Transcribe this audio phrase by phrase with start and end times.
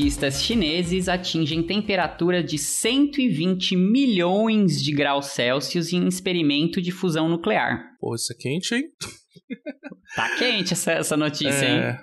[0.00, 7.84] Cientistas chineses atingem temperatura de 120 milhões de graus Celsius em experimento de fusão nuclear.
[8.00, 8.84] Pô, isso é quente, hein?
[10.16, 11.90] Tá quente essa, essa notícia, é...
[11.90, 11.96] hein?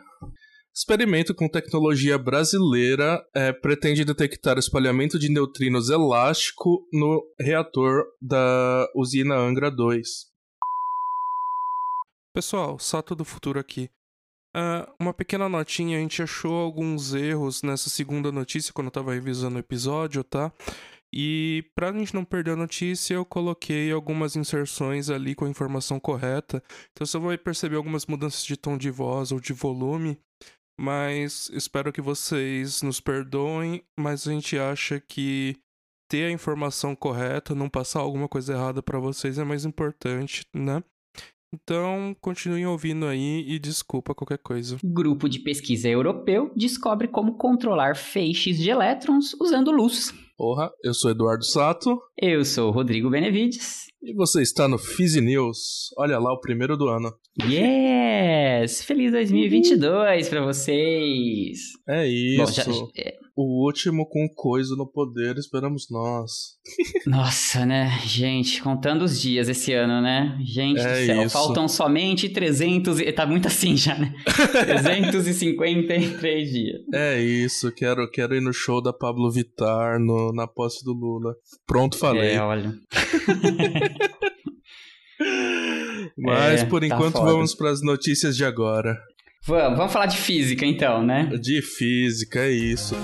[0.73, 9.35] Experimento com tecnologia brasileira é, pretende detectar espalhamento de neutrinos elástico no reator da usina
[9.35, 10.07] Angra 2.
[12.31, 13.89] Pessoal, Sato do Futuro aqui.
[14.55, 19.13] Uh, uma pequena notinha, a gente achou alguns erros nessa segunda notícia quando eu tava
[19.13, 20.51] revisando o episódio, tá?
[21.13, 25.99] E pra gente não perder a notícia, eu coloquei algumas inserções ali com a informação
[25.99, 26.61] correta.
[26.91, 30.17] Então você vai perceber algumas mudanças de tom de voz ou de volume.
[30.79, 35.57] Mas espero que vocês nos perdoem, mas a gente acha que
[36.07, 40.83] ter a informação correta, não passar alguma coisa errada para vocês é mais importante, né?
[41.53, 44.77] Então, continuem ouvindo aí e desculpa qualquer coisa.
[44.83, 50.13] Grupo de pesquisa europeu descobre como controlar feixes de elétrons usando luz.
[50.37, 51.99] Porra, eu sou Eduardo Sato.
[52.17, 53.87] Eu sou Rodrigo Benevides.
[54.01, 55.91] E você está no Fizz News.
[55.97, 57.11] Olha lá, o primeiro do ano.
[57.43, 58.83] Yes!
[58.83, 61.57] Feliz 2022 para vocês!
[61.87, 62.45] É isso.
[62.45, 62.63] Bom, já,
[62.97, 63.15] é...
[63.35, 66.57] O último com coisa no poder, esperamos nós.
[67.05, 67.99] Nossa, né?
[68.03, 70.39] Gente, contando os dias esse ano, né?
[70.43, 71.33] Gente é do céu, isso.
[71.33, 73.11] faltam somente 300 e...
[73.11, 74.11] Tá muito assim já, né?
[74.25, 76.81] 353 dias.
[76.91, 81.35] É isso, quero, quero ir no show da Pablo Vittar no, na posse do Lula.
[81.67, 82.31] Pronto, falei.
[82.31, 82.73] É, olha.
[86.17, 88.97] Mas é, por tá enquanto tá vamos para as notícias de agora.
[89.45, 91.29] Vamos, vamos falar de física então, né?
[91.41, 92.95] De física, é isso.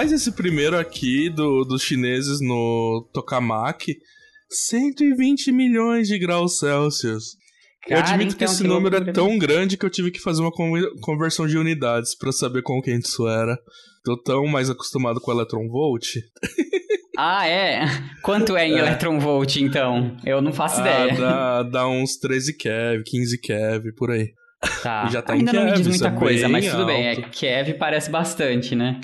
[0.00, 3.98] Rapaz, esse primeiro aqui do, dos chineses no Tokamak,
[4.48, 7.36] 120 milhões de graus Celsius.
[7.86, 10.18] Cara, eu admito então, que esse que número é tão grande que eu tive que
[10.18, 10.50] fazer uma
[11.02, 13.58] conversão de unidades para saber quão quente isso era.
[14.02, 16.06] Tô tão mais acostumado com electron volt.
[17.22, 17.82] Ah, é?
[18.22, 18.78] Quanto é em é.
[18.78, 20.16] electron volt, então?
[20.24, 21.20] Eu não faço ah, ideia.
[21.20, 24.30] Dá, dá uns 13 keV, 15 keV, por aí.
[24.82, 25.04] Tá.
[25.06, 26.86] E já tá Ainda não me diz muita é coisa, mas tudo alto.
[26.86, 27.08] bem.
[27.08, 28.98] É, keV parece bastante, né?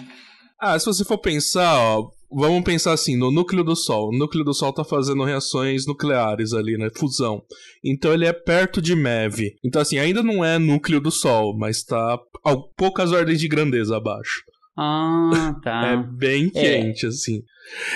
[0.61, 4.09] Ah, se você for pensar, ó, vamos pensar assim, no núcleo do Sol.
[4.09, 6.89] O núcleo do Sol tá fazendo reações nucleares ali, né?
[6.97, 7.43] Fusão.
[7.85, 9.55] Então ele é perto de MEV.
[9.65, 13.97] Então, assim, ainda não é núcleo do Sol, mas tá a poucas ordens de grandeza
[13.97, 14.43] abaixo.
[14.77, 15.87] Ah, tá.
[15.93, 16.61] é bem é.
[16.61, 17.09] quente, é.
[17.09, 17.43] assim.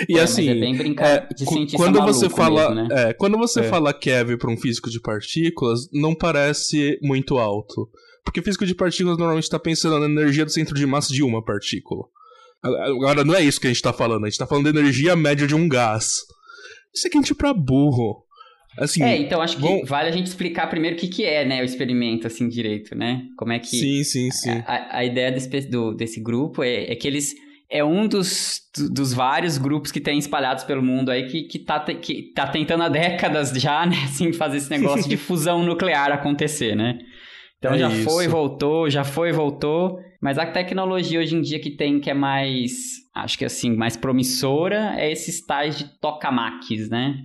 [0.09, 1.45] E é, assim, é bem brincar de
[1.75, 3.09] quando você fala, mesmo, né?
[3.09, 3.63] é, quando você é.
[3.63, 7.89] fala Kev para um físico de partículas, não parece muito alto,
[8.25, 11.41] porque físico de partículas normalmente está pensando na energia do centro de massa de uma
[11.41, 12.03] partícula.
[12.63, 14.25] Agora, não é isso que a gente tá falando.
[14.25, 16.05] A gente tá falando de energia média de um gás.
[16.93, 18.23] Isso é quente pra burro.
[18.77, 19.83] Assim, é, então acho que bom...
[19.85, 23.23] vale a gente explicar primeiro o que, que é, né, o experimento, assim, direito, né?
[23.37, 23.67] Como é que...
[23.67, 24.63] Sim, sim, sim.
[24.65, 27.33] A, a ideia desse, do, desse grupo é, é que eles...
[27.69, 28.61] É um dos,
[28.91, 32.83] dos vários grupos que tem espalhados pelo mundo aí que, que, tá, que tá tentando
[32.83, 36.99] há décadas já, né, assim, fazer esse negócio de fusão nuclear acontecer, né?
[37.57, 38.03] Então é já isso.
[38.09, 39.99] foi, voltou, já foi, voltou.
[40.21, 42.71] Mas a tecnologia hoje em dia que tem, que é mais,
[43.15, 47.15] acho que assim, mais promissora, é esses tais de tokamaks, né?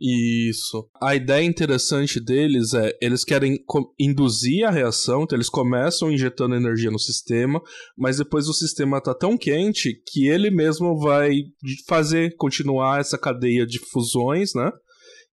[0.00, 0.88] Isso.
[1.00, 3.58] A ideia interessante deles é, eles querem
[3.98, 7.60] induzir a reação, então eles começam injetando energia no sistema,
[7.96, 11.44] mas depois o sistema tá tão quente que ele mesmo vai
[11.88, 14.70] fazer continuar essa cadeia de fusões, né?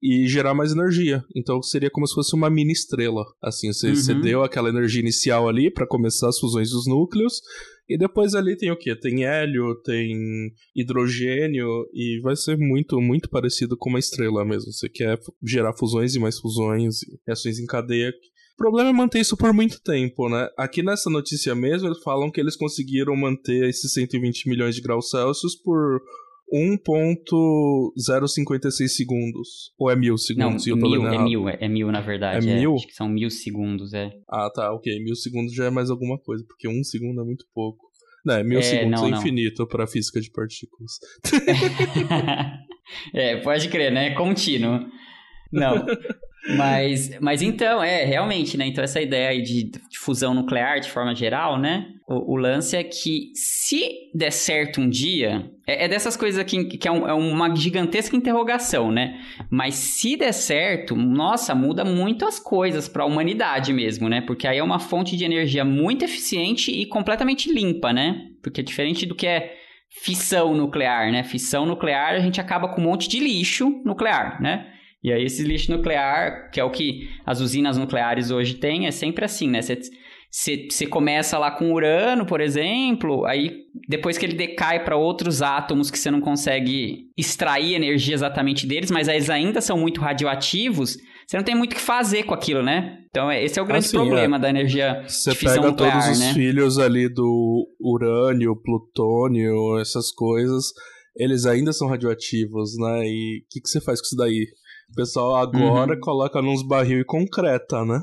[0.04, 1.24] E gerar mais energia.
[1.34, 3.24] Então seria como se fosse uma mini estrela.
[3.42, 3.96] Assim, você, uhum.
[3.96, 7.40] você deu aquela energia inicial ali para começar as fusões dos núcleos,
[7.88, 8.94] e depois ali tem o que?
[8.98, 14.74] Tem hélio, tem hidrogênio, e vai ser muito, muito parecido com uma estrela mesmo.
[14.74, 18.10] Você quer gerar fusões e mais fusões, e reações em cadeia.
[18.10, 20.50] O problema é manter isso por muito tempo, né?
[20.58, 25.10] Aqui nessa notícia mesmo, eles falam que eles conseguiram manter esses 120 milhões de graus
[25.10, 26.02] Celsius por
[26.52, 29.72] 1.056 segundos.
[29.78, 30.66] Ou é mil segundos?
[30.66, 32.48] Não, mil, é mil, é, é, mil na verdade.
[32.48, 32.76] É, é mil?
[32.76, 34.12] Acho que são mil segundos, é.
[34.30, 35.04] Ah, tá, ok.
[35.04, 37.92] Mil segundos já é mais alguma coisa, porque um segundo é muito pouco.
[38.26, 40.94] Não, é mil é, segundos não, é infinito para física de partículas.
[43.14, 44.12] é, pode crer, né?
[44.12, 44.86] Contínuo.
[45.52, 45.86] Não.
[46.50, 48.66] Mas, mas então, é, realmente, né?
[48.68, 51.88] Então, essa ideia aí de, de fusão nuclear, de forma geral, né?
[52.06, 56.66] O, o, lance é que se der certo um dia, é, é dessas coisas aqui
[56.66, 59.22] que é, um, é, uma gigantesca interrogação, né?
[59.50, 64.20] Mas se der certo, nossa, muda muito as coisas para a humanidade mesmo, né?
[64.20, 68.28] Porque aí é uma fonte de energia muito eficiente e completamente limpa, né?
[68.42, 69.54] Porque é diferente do que é
[70.02, 71.24] fissão nuclear, né?
[71.24, 74.73] Fissão nuclear, a gente acaba com um monte de lixo nuclear, né?
[75.04, 78.92] E aí esse lixo nuclear, que é o que as usinas nucleares hoje têm, é
[78.92, 79.60] sempre assim, né?
[79.62, 85.92] Você começa lá com urano, por exemplo, aí depois que ele decai para outros átomos
[85.92, 90.98] que você não consegue extrair energia exatamente deles, mas eles ainda são muito radioativos,
[91.28, 93.00] você não tem muito o que fazer com aquilo, né?
[93.10, 94.40] Então, é, esse é o grande assim, problema é.
[94.40, 96.34] da energia Você pega nuclear, todos os né?
[96.34, 100.74] filhos ali do urânio, plutônio, essas coisas,
[101.16, 103.06] eles ainda são radioativos, né?
[103.06, 104.48] E o que, que você faz com isso daí?
[104.92, 106.00] O pessoal agora uhum.
[106.00, 108.02] coloca nos barril e concreta, né?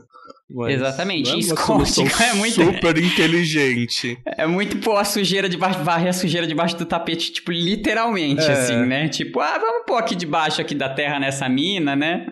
[0.53, 2.03] Mas Exatamente, é esconde.
[2.21, 4.19] É muito super inteligente.
[4.27, 8.53] É muito pôr a sujeira debaixo, varrer a sujeira debaixo do tapete, tipo, literalmente, é.
[8.53, 9.09] assim, né?
[9.09, 12.27] Tipo, ah, vamos pôr aqui debaixo aqui da terra nessa mina, né?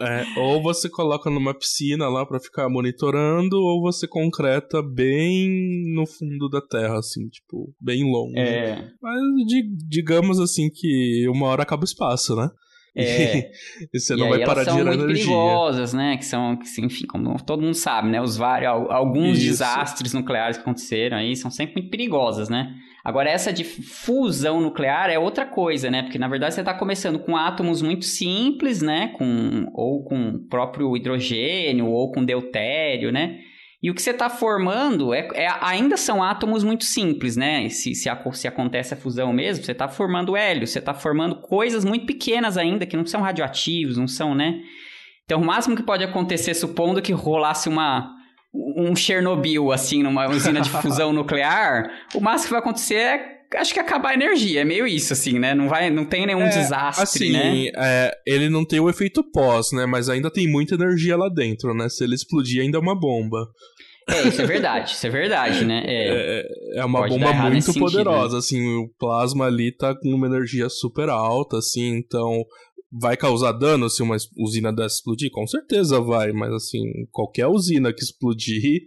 [0.00, 5.48] É, ou você coloca numa piscina lá para ficar monitorando, ou você concreta bem
[5.94, 8.38] no fundo da terra, assim, tipo, bem longe.
[8.38, 8.88] É.
[9.00, 9.20] Mas
[9.88, 12.50] digamos assim que uma hora acaba o espaço, né?
[12.96, 13.50] É.
[13.92, 14.96] e você não e vai parar de gerar energia.
[14.96, 16.16] são muito perigosas, né?
[16.16, 18.20] Que são, que, enfim, como todo mundo sabe, né?
[18.20, 19.48] Os vários, alguns Isso.
[19.48, 22.74] desastres nucleares que aconteceram aí são sempre muito perigosas, né?
[23.04, 26.02] Agora, essa de fusão nuclear é outra coisa, né?
[26.02, 29.08] Porque, na verdade, você está começando com átomos muito simples, né?
[29.18, 33.40] Com, ou com próprio hidrogênio, ou com deutério, né?
[33.84, 37.68] E o que você está formando é, é, ainda são átomos muito simples, né?
[37.68, 41.42] Se, se, a, se acontece a fusão mesmo, você está formando hélio, você está formando
[41.42, 44.58] coisas muito pequenas ainda, que não são radioativos, não são, né?
[45.26, 48.10] Então, o máximo que pode acontecer, supondo que rolasse uma,
[48.54, 51.84] um Chernobyl, assim, numa usina de fusão nuclear,
[52.14, 55.38] o máximo que vai acontecer é acho que acabar a energia, é meio isso, assim,
[55.38, 55.54] né?
[55.54, 57.70] Não, vai, não tem nenhum é, desastre, assim, né?
[57.76, 59.86] É, ele não tem o efeito pós, né?
[59.86, 61.88] Mas ainda tem muita energia lá dentro, né?
[61.88, 63.46] Se ele explodir, ainda é uma bomba.
[64.08, 65.82] É, isso é verdade, isso é verdade, né?
[65.86, 66.40] É,
[66.74, 68.68] é, é uma bomba muito poderosa, sentido, né?
[68.72, 72.44] assim, o plasma ali tá com uma energia super alta, assim, então
[72.92, 75.30] vai causar dano se uma usina dessa explodir?
[75.30, 78.82] Com certeza vai, mas assim, qualquer usina que explodir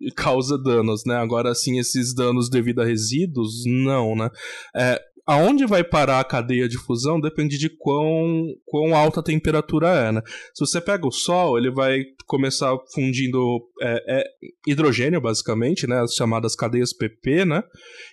[0.16, 1.16] causa danos, né?
[1.16, 4.30] Agora, assim, esses danos devido a resíduos, não, né?
[4.74, 5.00] É,
[5.30, 10.10] aonde vai parar a cadeia de fusão depende de quão, quão alta a temperatura é,
[10.10, 10.22] né?
[10.52, 13.38] Se você pega o Sol, ele vai começar fundindo
[13.80, 14.24] é, é,
[14.66, 16.00] hidrogênio, basicamente, né?
[16.00, 17.62] As chamadas cadeias PP, né?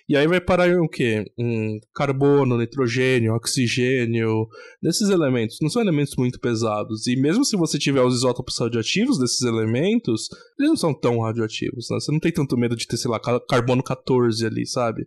[0.08, 1.24] E aí vai parar em o quê?
[1.36, 4.46] Um carbono, nitrogênio, oxigênio,
[4.80, 5.58] desses elementos.
[5.60, 7.08] Não são elementos muito pesados.
[7.08, 11.88] E mesmo se você tiver os isótopos radioativos desses elementos, eles não são tão radioativos,
[11.90, 11.98] né?
[11.98, 15.04] Você não tem tanto medo de ter, sei lá, carbono 14 ali, sabe?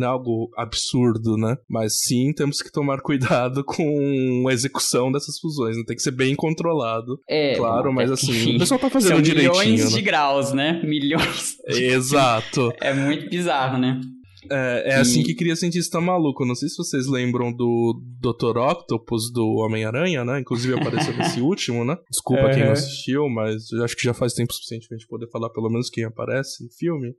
[0.00, 1.56] Não é algo absurdo, né?
[1.68, 5.84] Mas sim, temos que tomar cuidado com a execução dessas fusões, né?
[5.86, 7.20] Tem que ser bem controlado.
[7.28, 9.52] É, claro, mas é assim, o pessoal tá fazendo São direitinho.
[9.52, 9.96] Milhões né?
[9.96, 10.82] de graus, né?
[10.82, 11.56] Milhões.
[11.66, 12.72] Exato.
[12.80, 14.00] É muito bizarro, né?
[14.48, 15.00] É, é e...
[15.00, 16.46] assim que cria cientista maluco.
[16.46, 18.56] Não sei se vocês lembram do Dr.
[18.58, 20.40] Octopus do Homem-Aranha, né?
[20.40, 21.96] Inclusive apareceu nesse último, né?
[22.10, 22.50] Desculpa uhum.
[22.50, 25.50] quem não assistiu, mas eu acho que já faz tempo suficiente pra gente poder falar
[25.50, 27.10] pelo menos quem aparece no filme.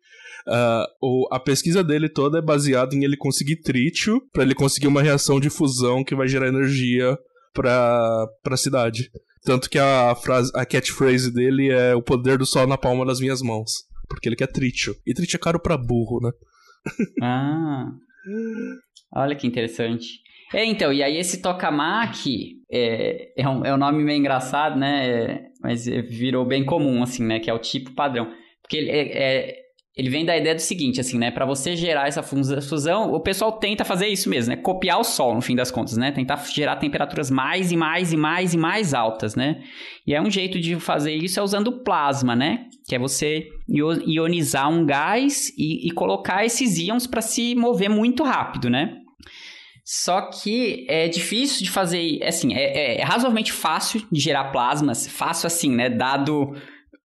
[0.47, 4.87] Uh, o, a pesquisa dele toda é baseada em ele conseguir trítio para ele conseguir
[4.87, 7.17] uma reação de fusão que vai gerar energia
[7.53, 9.11] pra, pra cidade.
[9.43, 13.19] Tanto que a frase, a catchphrase dele é o poder do sol na palma das
[13.19, 13.85] minhas mãos.
[14.07, 14.95] Porque ele quer trítio.
[15.05, 16.31] E trítio é caro pra burro, né?
[17.21, 17.91] Ah.
[19.13, 20.21] Olha que interessante.
[20.53, 25.09] É, então, e aí esse tokamak é, é, um, é um nome meio engraçado, né?
[25.09, 27.39] É, mas virou bem comum, assim, né?
[27.39, 28.31] Que é o tipo padrão.
[28.61, 29.55] Porque ele, é, é
[30.01, 31.29] ele vem da ideia do seguinte, assim, né?
[31.29, 34.59] Para você gerar essa fusão, o pessoal tenta fazer isso mesmo, né?
[34.59, 36.11] Copiar o Sol, no fim das contas, né?
[36.11, 39.61] Tentar gerar temperaturas mais e mais e mais e mais altas, né?
[40.07, 42.65] E é um jeito de fazer isso é usando plasma, né?
[42.87, 48.23] Que é você ionizar um gás e, e colocar esses íons para se mover muito
[48.23, 48.97] rápido, né?
[49.85, 55.05] Só que é difícil de fazer, assim, é, é, é razoavelmente fácil de gerar plasmas,
[55.05, 55.91] fácil assim, né?
[55.91, 56.55] Dado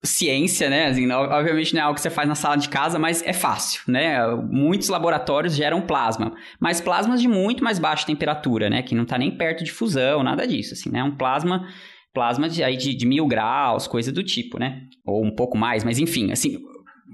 [0.07, 0.87] ciência, né?
[0.87, 3.83] Assim, obviamente não é algo que você faz na sala de casa, mas é fácil,
[3.87, 4.27] né?
[4.51, 8.83] Muitos laboratórios geram plasma, mas plasmas de muito mais baixa temperatura, né?
[8.83, 11.03] Que não está nem perto de fusão, nada disso, assim, né?
[11.03, 11.69] Um plasma,
[12.15, 14.83] plasma de, aí de, de mil graus, coisa do tipo, né?
[15.05, 16.59] Ou um pouco mais, mas enfim, assim,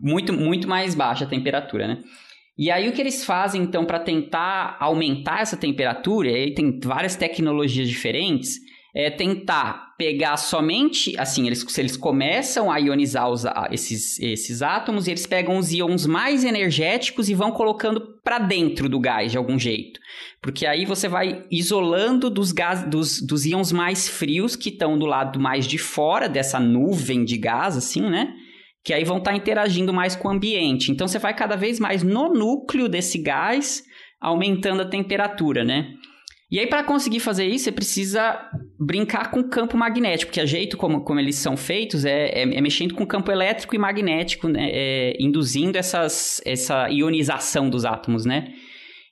[0.01, 1.99] muito, muito mais baixa temperatura, né?
[2.57, 6.79] E aí o que eles fazem, então, para tentar aumentar essa temperatura, e aí tem
[6.83, 8.59] várias tecnologias diferentes,
[8.95, 15.13] é tentar pegar somente, assim, eles, eles começam a ionizar os, esses, esses átomos e
[15.13, 19.57] eles pegam os íons mais energéticos e vão colocando para dentro do gás de algum
[19.57, 20.01] jeito.
[20.43, 25.07] Porque aí você vai isolando dos, gás, dos, dos íons mais frios que estão do
[25.07, 28.35] lado mais de fora dessa nuvem de gás, assim, né?
[28.85, 30.91] Que aí vão estar tá interagindo mais com o ambiente.
[30.91, 33.85] Então você vai cada vez mais no núcleo desse gás,
[34.21, 35.95] aumentando a temperatura, né?
[36.53, 38.39] E aí, para conseguir fazer isso, você precisa
[38.79, 42.43] brincar com o campo magnético, porque a jeito como, como eles são feitos é, é,
[42.43, 44.69] é mexendo com o campo elétrico e magnético, né?
[44.71, 48.53] é, induzindo essas, essa ionização dos átomos, né?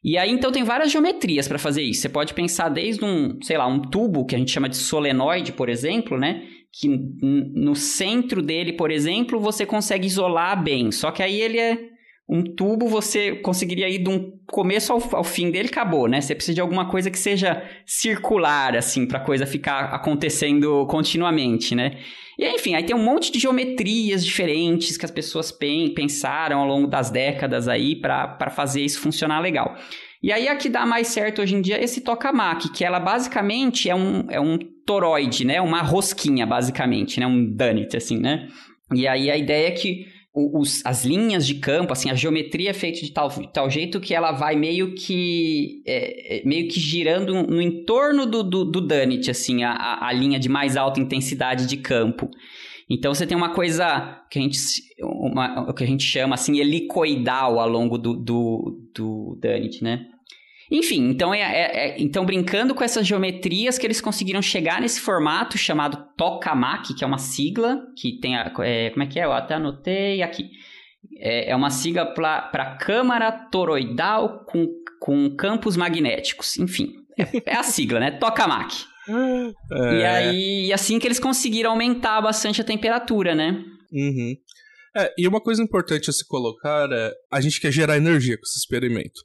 [0.04, 2.02] E aí, então, tem várias geometrias para fazer isso.
[2.02, 5.52] Você pode pensar desde um, sei lá, um tubo, que a gente chama de solenoide,
[5.52, 6.42] por exemplo, né?
[6.78, 10.92] Que no centro dele, por exemplo, você consegue isolar bem.
[10.92, 11.89] Só que aí ele é
[12.30, 16.20] um tubo você conseguiria ir de um começo ao, ao, fim dele acabou, né?
[16.20, 21.98] Você precisa de alguma coisa que seja circular, assim, para coisa ficar acontecendo continuamente, né?
[22.38, 26.86] E enfim, aí tem um monte de geometrias diferentes que as pessoas pensaram ao longo
[26.86, 29.76] das décadas aí para fazer isso funcionar legal.
[30.22, 33.00] E aí a que dá mais certo hoje em dia é esse tokamak, que ela
[33.00, 34.56] basicamente é um, é um
[34.86, 35.60] toroide, né?
[35.60, 37.26] Uma rosquinha, basicamente, né?
[37.26, 38.46] Um donut, assim, né?
[38.94, 40.06] E aí a ideia é que
[40.52, 44.14] os, as linhas de campo, assim, a geometria é feita de tal, tal jeito que
[44.14, 49.30] ela vai meio que é, é meio que girando no entorno do, do, do Dunnit,
[49.30, 52.30] assim, a, a linha de mais alta intensidade de campo.
[52.88, 54.58] Então você tem uma coisa que a gente,
[55.00, 60.06] uma, que a gente chama assim helicoidal ao longo do, do, do Dunnit, né?
[60.70, 65.00] Enfim, então, é, é, é, então brincando com essas geometrias que eles conseguiram chegar nesse
[65.00, 69.24] formato chamado tokamak, que é uma sigla que tem a, é, como é que é?
[69.24, 70.50] Eu até anotei aqui.
[71.18, 74.68] É, é uma sigla para câmara toroidal com,
[75.00, 76.56] com campos magnéticos.
[76.58, 76.92] Enfim,
[77.44, 78.12] é, a sigla, né?
[78.12, 78.72] Tokamak.
[79.08, 79.98] É.
[79.98, 83.64] E aí, assim que eles conseguiram aumentar bastante a temperatura, né?
[83.92, 84.36] Uhum.
[84.96, 88.42] É, e uma coisa importante a se colocar é: a gente quer gerar energia com
[88.44, 89.20] esse experimento.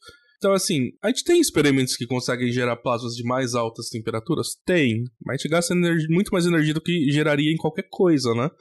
[0.45, 4.49] Então, assim, a gente tem experimentos que conseguem gerar plasmas de mais altas temperaturas?
[4.63, 5.03] Tem.
[5.25, 8.51] Mas a gente gasta energia, muito mais energia do que geraria em qualquer coisa, né?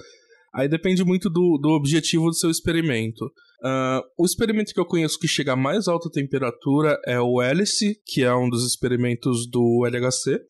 [0.54, 3.26] Aí depende muito do, do objetivo do seu experimento.
[3.26, 8.00] Uh, o experimento que eu conheço que chega a mais alta temperatura é o Hélice,
[8.06, 10.40] que é um dos experimentos do LHC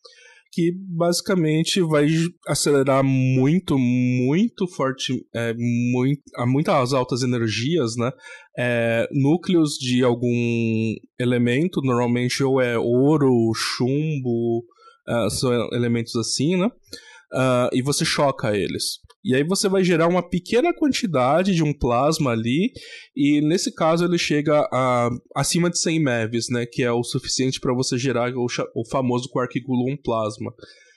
[0.54, 2.06] que basicamente vai
[2.46, 8.12] acelerar muito, muito forte, é, muito, a muitas altas energias, né?
[8.56, 14.64] É, núcleos de algum elemento, normalmente ou é ouro, chumbo,
[15.08, 16.66] uh, são elementos assim, né?
[16.66, 19.00] Uh, e você choca eles.
[19.25, 22.71] E aí você vai gerar uma pequena quantidade de um plasma ali,
[23.16, 27.59] e nesse caso ele chega a acima de 100 MeVs, né, que é o suficiente
[27.59, 30.52] para você gerar o, o famoso quark gluon plasma.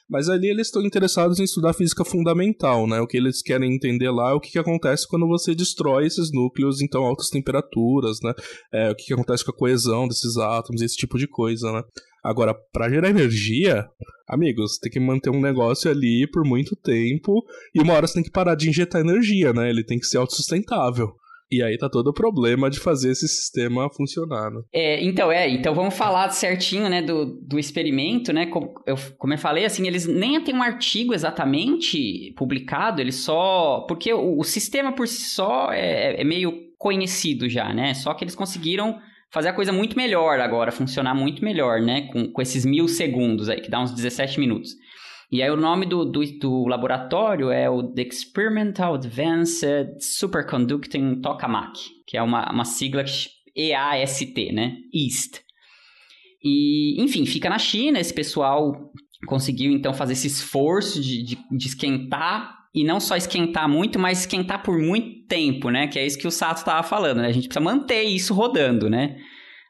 [0.10, 3.02] Mas ali eles estão interessados em estudar física fundamental, né?
[3.02, 6.32] O que eles querem entender lá é o que, que acontece quando você destrói esses
[6.32, 8.34] núcleos em tão altas temperaturas, né?
[8.74, 11.84] É, o que, que acontece com a coesão desses átomos, esse tipo de coisa, né?
[12.24, 13.86] Agora, para gerar energia,
[14.28, 17.44] amigos, tem que manter um negócio ali por muito tempo
[17.74, 19.70] e uma hora você tem que parar de injetar energia, né?
[19.70, 21.14] Ele tem que ser autossustentável.
[21.50, 24.62] E aí tá todo o problema de fazer esse sistema funcionar, né?
[24.74, 28.48] É, então, é, então vamos falar certinho, né, do, do experimento, né?
[28.48, 33.86] Como eu, como eu falei, assim, eles nem têm um artigo exatamente publicado, eles só.
[33.88, 37.94] Porque o, o sistema por si só é, é meio conhecido já, né?
[37.94, 39.00] Só que eles conseguiram
[39.32, 42.08] fazer a coisa muito melhor agora, funcionar muito melhor, né?
[42.12, 44.72] Com, com esses mil segundos aí, que dá uns 17 minutos.
[45.32, 51.78] E aí o nome do, do, do laboratório é o The Experimental Advanced Superconducting Tokamak,
[52.08, 53.04] que é uma, uma sigla
[53.56, 54.78] EAST, né?
[54.94, 55.42] EAST.
[56.44, 58.92] E, enfim, fica na China, esse pessoal
[59.26, 64.22] conseguiu então fazer esse esforço de, de, de esquentar e não só esquentar muito, mas
[64.22, 65.88] esquentar por muito tempo, né?
[65.88, 67.28] Que é isso que o Sato estava falando, né?
[67.28, 69.18] A gente precisa manter isso rodando, né?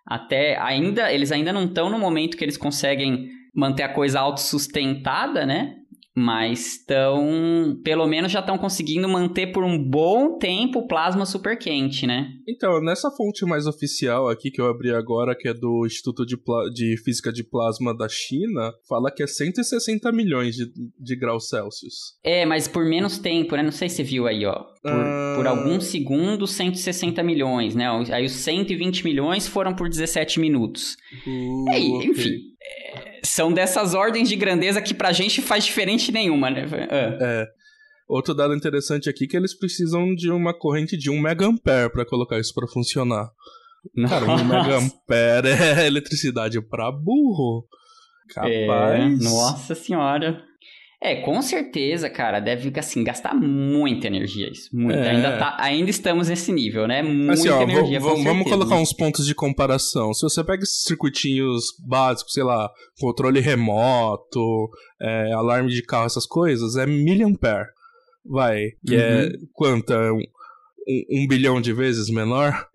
[0.05, 5.45] Até ainda, eles ainda não estão no momento que eles conseguem manter a coisa autossustentada,
[5.45, 5.75] né?
[6.19, 11.55] Mas estão, pelo menos já estão conseguindo manter por um bom tempo o plasma super
[11.55, 12.29] quente, né?
[12.47, 16.35] Então, nessa fonte mais oficial aqui que eu abri agora, que é do Instituto de,
[16.35, 21.49] Pla de Física de Plasma da China, fala que é 160 milhões de, de graus
[21.49, 22.15] Celsius.
[22.23, 23.61] É, mas por menos tempo, né?
[23.61, 24.63] Não sei se você viu aí, ó.
[24.81, 25.33] Por, ah...
[25.35, 27.85] por alguns segundos, 160 milhões, né?
[28.11, 30.97] Aí os 120 milhões foram por 17 minutos.
[31.27, 32.56] Uh, é, enfim.
[33.23, 36.65] São dessas ordens de grandeza que pra gente faz diferente nenhuma, né?
[36.89, 37.17] É.
[37.21, 37.47] é.
[38.07, 41.89] Outro dado interessante aqui é que eles precisam de uma corrente de 1 mega ampere
[41.89, 43.29] para colocar isso para funcionar.
[43.95, 44.19] Nossa.
[44.19, 47.67] Cara, 1 mega ampere é eletricidade para burro.
[48.33, 48.53] Capaz.
[48.53, 50.41] É, nossa senhora.
[50.99, 54.67] É, com certeza, cara, deve assim, gastar muita energia isso.
[54.73, 54.99] Muita.
[54.99, 55.09] É.
[55.11, 57.03] Ainda, tá, ainda estamos nesse nível, né?
[57.03, 57.99] Muita assim, ó, energia.
[57.99, 60.11] Vamos, vamos colocar uns pontos de comparação.
[60.13, 62.67] Se você pega esses circuitinhos básicos, sei lá,
[62.99, 67.67] controle remoto, é, alarme de carro, essas coisas, é miliampere.
[68.25, 68.71] Vai.
[68.85, 69.25] Que é uhum.
[69.25, 70.11] é quanta?
[70.89, 72.65] Um, um, bilhão de vezes menor?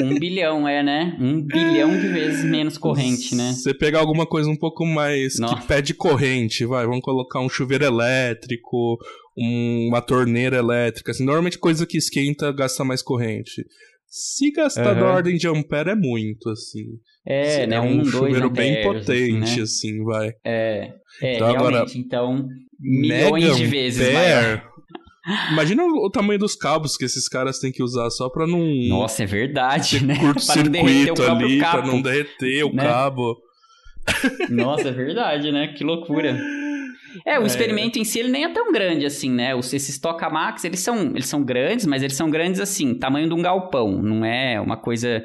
[0.00, 1.16] Um bilhão, é, né?
[1.20, 3.52] Um bilhão de vezes menos corrente, né?
[3.52, 5.56] Você pegar alguma coisa um pouco mais Nossa.
[5.56, 8.96] que pede corrente, vai, vamos colocar um chuveiro elétrico,
[9.36, 13.66] uma torneira elétrica, assim, normalmente coisa que esquenta gasta mais corrente.
[14.08, 15.00] Se gastar uhum.
[15.00, 16.84] da ordem de ampere é muito, assim.
[17.26, 17.76] É, né?
[17.76, 19.62] É um, um chuveiro bem potente, assim, né?
[19.62, 20.32] assim, vai.
[20.44, 20.92] É,
[21.22, 24.71] é então, realmente, agora, então, milhões de vezes maior.
[25.52, 28.64] Imagina o, tamanho dos cabos que esses caras têm que usar só pra não.
[28.88, 30.18] Nossa, é verdade, né?
[30.18, 32.82] Curto-circuito ali, pra não derreter o né?
[32.82, 33.40] cabo.
[34.50, 35.68] Nossa, é verdade, né?
[35.68, 36.36] Que loucura.
[37.24, 37.46] É, o é.
[37.46, 39.54] experimento em si ele nem é tão grande assim, né?
[39.54, 43.34] Os, esses tokamaks, eles são, eles são grandes, mas eles são grandes assim, tamanho de
[43.34, 44.02] um galpão.
[44.02, 45.22] Não é uma coisa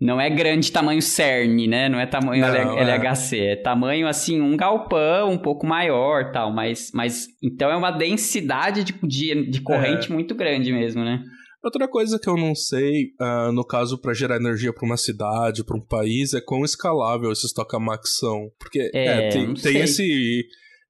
[0.00, 1.88] não é grande tamanho CERN, né?
[1.88, 3.52] Não é tamanho não, LHC, é.
[3.52, 3.56] é.
[3.56, 8.92] tamanho assim, um galpão um pouco maior tal, mas, mas então é uma densidade de,
[9.02, 10.14] de, de corrente é.
[10.14, 11.22] muito grande mesmo, né?
[11.64, 15.64] Outra coisa que eu não sei, uh, no caso, para gerar energia para uma cidade,
[15.64, 18.50] para um país, é quão escalável esses tokamaks são.
[18.56, 20.46] Porque é, é tem, tem esse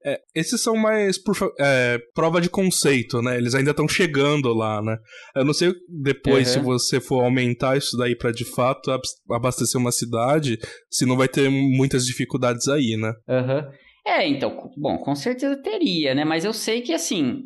[0.07, 3.37] é, esses são mais por, é, prova de conceito, né?
[3.37, 4.97] Eles ainda estão chegando lá, né?
[5.35, 6.53] Eu não sei depois, uhum.
[6.53, 8.97] se você for aumentar isso daí para de fato
[9.29, 10.59] abastecer uma cidade,
[10.89, 13.13] se não vai ter muitas dificuldades aí, né?
[13.29, 13.69] Uhum.
[14.07, 16.25] É, então, bom, com certeza teria, né?
[16.25, 17.43] Mas eu sei que, assim,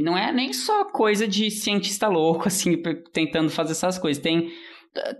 [0.00, 2.80] não é nem só coisa de cientista louco, assim,
[3.12, 4.22] tentando fazer essas coisas.
[4.22, 4.50] Tem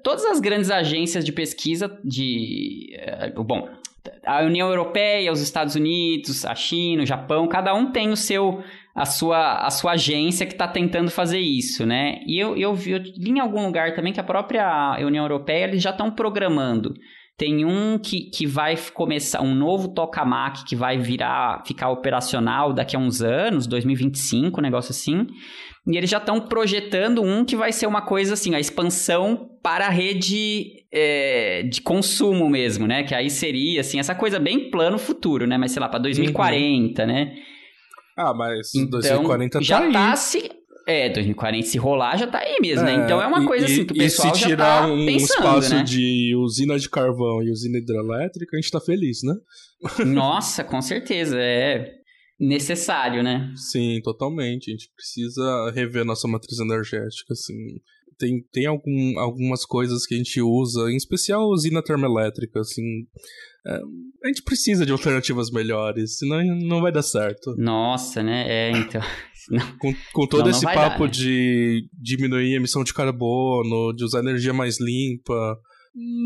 [0.02, 2.88] todas as grandes agências de pesquisa de.
[2.94, 3.68] Eh, bom,
[4.24, 8.62] a União Europeia, os Estados Unidos, a China, o Japão, cada um tem o seu
[8.94, 12.20] a sua, a sua agência que está tentando fazer isso, né?
[12.26, 15.64] E eu, eu, vi, eu li em algum lugar também que a própria União Europeia
[15.64, 16.92] eles já estão programando.
[17.36, 22.94] Tem um que, que vai começar, um novo tokamak que vai virar, ficar operacional daqui
[22.94, 25.26] a uns anos, 2025, um negócio assim.
[25.86, 29.86] E eles já estão projetando um que vai ser uma coisa assim, a expansão para
[29.86, 33.02] a rede é, de consumo mesmo, né?
[33.02, 35.56] Que aí seria, assim, essa coisa bem plano futuro, né?
[35.56, 37.08] Mas sei lá, para 2040, uhum.
[37.08, 37.34] né?
[38.16, 39.92] Ah, mas então, 2040 tá já aí.
[39.92, 40.50] tá se
[40.86, 42.94] é, 2040 se rolar já tá aí mesmo, né?
[42.94, 43.04] é, né?
[43.04, 45.06] Então é uma coisa e, assim que o pessoal e se tirar já tá um
[45.06, 45.82] pensando, espaço né?
[45.82, 49.34] de usina de carvão e usina hidrelétrica, a gente tá feliz, né?
[50.04, 51.99] Nossa, com certeza, é
[52.40, 53.52] necessário, né?
[53.54, 54.70] Sim, totalmente.
[54.70, 57.54] A gente precisa rever nossa matriz energética, assim.
[58.18, 63.06] Tem, tem algum, algumas coisas que a gente usa, em especial a usina termoelétrica, assim.
[63.66, 63.80] É,
[64.24, 67.54] a gente precisa de alternativas melhores, senão não vai dar certo.
[67.58, 68.46] Nossa, né?
[68.48, 69.02] É, então.
[69.78, 71.10] com, com todo esse papo dar, né?
[71.10, 75.58] de diminuir a emissão de carbono, de usar energia mais limpa,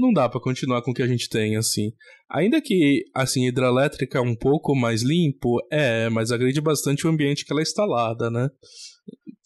[0.00, 1.92] não dá para continuar com o que a gente tem, assim.
[2.30, 7.44] Ainda que, assim, hidrelétrica é um pouco mais limpo, é, mas agride bastante o ambiente
[7.44, 8.48] que ela é instalada, né?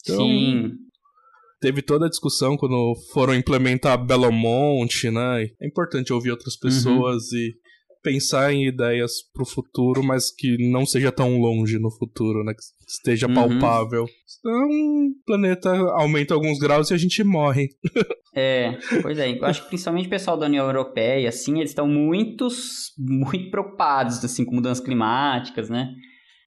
[0.03, 0.73] Então, Sim.
[1.61, 5.49] Teve toda a discussão quando foram implementar Belo Monte, né?
[5.61, 6.61] É importante ouvir outras uhum.
[6.61, 7.39] pessoas uhum.
[7.39, 7.55] e
[8.03, 12.53] pensar em ideias pro futuro, mas que não seja tão longe no futuro, né?
[12.55, 13.35] Que esteja uhum.
[13.35, 14.07] palpável.
[14.27, 17.69] Senão o planeta aumenta alguns graus e a gente morre.
[18.35, 19.31] é, pois é.
[19.31, 22.49] Eu acho que principalmente o pessoal da União Europeia, assim, eles estão muito,
[22.99, 25.95] muito preocupados, assim, com mudanças climáticas, né?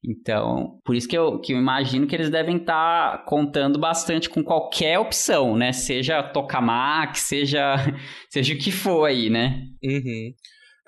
[0.04, 4.30] Então, por isso que eu, que eu imagino que eles devem estar tá contando bastante
[4.30, 5.72] com qualquer opção, né?
[5.72, 7.76] Seja tokamak, seja,
[8.30, 9.64] seja o que for aí, né?
[9.84, 10.34] Uhum.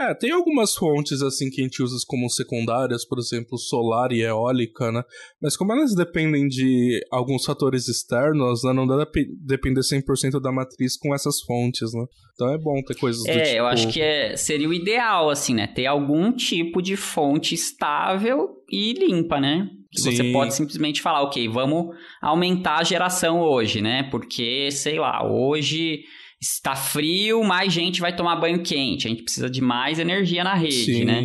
[0.09, 4.21] É, tem algumas fontes assim que a gente usa como secundárias, por exemplo, solar e
[4.21, 5.03] eólica, né?
[5.41, 8.73] Mas como elas dependem de alguns fatores externos, né?
[8.73, 12.05] não dá pra depender 100% da matriz com essas fontes, né?
[12.33, 13.47] Então é bom ter coisas é, do tipo...
[13.47, 15.67] É, eu acho que é, seria o ideal, assim, né?
[15.67, 19.69] Ter algum tipo de fonte estável e limpa, né?
[19.91, 24.03] Que você pode simplesmente falar, ok, vamos aumentar a geração hoje, né?
[24.09, 26.03] Porque, sei lá, hoje
[26.43, 29.07] está frio, mais gente vai tomar banho quente.
[29.07, 31.21] A gente precisa de mais energia na rede, sim, né?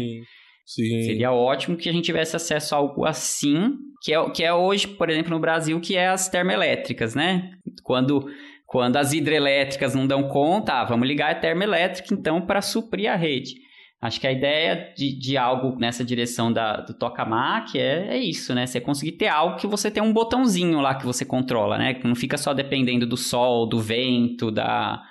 [0.64, 1.02] Sim.
[1.04, 4.86] Seria ótimo que a gente tivesse acesso a algo assim, que é, que é hoje,
[4.86, 7.50] por exemplo, no Brasil, que é as termoelétricas, né?
[7.82, 8.26] Quando,
[8.66, 13.16] quando as hidrelétricas não dão conta, ah, vamos ligar a termoelétrica, então, para suprir a
[13.16, 13.54] rede.
[14.00, 18.54] Acho que a ideia de, de algo nessa direção da, do tokamak é, é isso,
[18.54, 18.64] né?
[18.64, 21.94] Você conseguir ter algo que você tem um botãozinho lá que você controla, né?
[21.94, 25.02] Que não fica só dependendo do sol, do vento, da,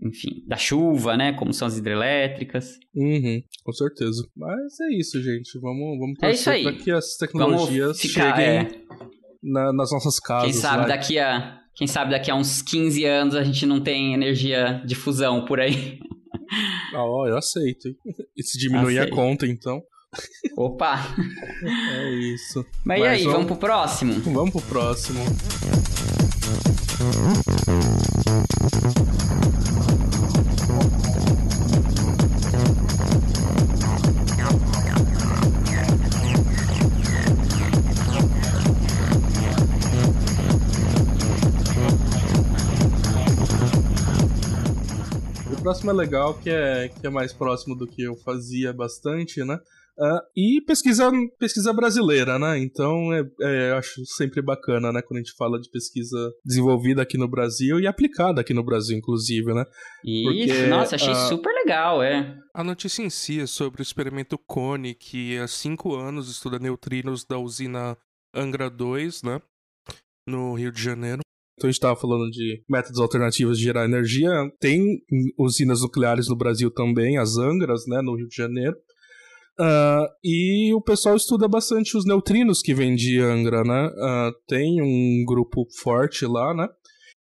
[0.00, 1.32] enfim, da chuva, né?
[1.32, 2.78] Como são as hidrelétricas.
[2.94, 4.24] Uhum, com certeza.
[4.36, 5.58] Mas é isso, gente.
[5.60, 6.62] Vamos, vamos é isso aí.
[6.62, 8.68] para que as tecnologias ficar, cheguem é...
[9.42, 10.52] na, nas nossas casas.
[10.52, 14.12] Quem sabe daqui a quem sabe daqui a uns 15 anos a gente não tem
[14.12, 15.98] energia de fusão por aí.
[16.94, 17.88] Ó, eu aceito.
[18.36, 19.12] E se diminuir aceito.
[19.12, 19.82] a conta, então.
[20.56, 20.98] Opa!
[21.94, 22.64] É isso.
[22.84, 23.32] Mas, Mas e aí, vamos...
[23.32, 24.14] vamos pro próximo?
[24.32, 25.20] Vamos pro próximo.
[45.60, 49.58] Próximo é legal, que é, que é mais próximo do que eu fazia bastante, né?
[49.98, 52.58] Uh, e pesquisa, pesquisa brasileira, né?
[52.58, 55.02] Então é, é, acho sempre bacana, né?
[55.02, 58.96] Quando a gente fala de pesquisa desenvolvida aqui no Brasil e aplicada aqui no Brasil,
[58.96, 59.62] inclusive, né?
[60.02, 62.34] Isso, nossa, achei uh, super legal, é.
[62.54, 67.24] A notícia em si é sobre o experimento CONE, que há cinco anos estuda neutrinos
[67.26, 67.94] da usina
[68.34, 69.42] Angra 2, né?
[70.26, 71.20] No Rio de Janeiro.
[71.60, 74.30] Então a gente estava falando de métodos alternativos de gerar energia.
[74.58, 75.02] Tem
[75.38, 78.74] usinas nucleares no Brasil também, as Angras, né, no Rio de Janeiro.
[79.60, 83.88] Uh, e o pessoal estuda bastante os neutrinos que vêm de Angra, né?
[83.88, 86.66] Uh, tem um grupo forte lá, né?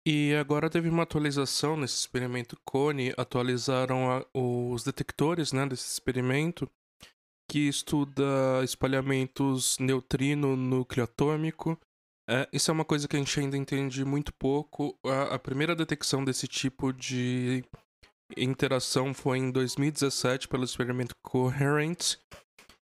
[0.05, 6.69] E agora teve uma atualização nesse experimento CONE, atualizaram a, os detectores né, desse experimento,
[7.49, 8.25] que estuda
[8.65, 11.79] espalhamentos neutrino núcleo atômico.
[12.29, 14.99] É, isso é uma coisa que a gente ainda entende muito pouco.
[15.05, 17.63] A, a primeira detecção desse tipo de
[18.37, 22.17] interação foi em 2017 pelo experimento Coherent.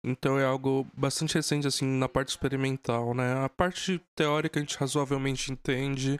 [0.02, 3.44] Então é algo bastante recente assim na parte experimental, né?
[3.44, 6.18] A parte teórica a gente razoavelmente entende.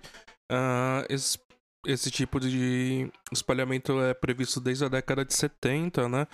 [0.51, 1.39] Uh, esse,
[1.87, 6.27] esse tipo de espalhamento é previsto desde a década de 70, né?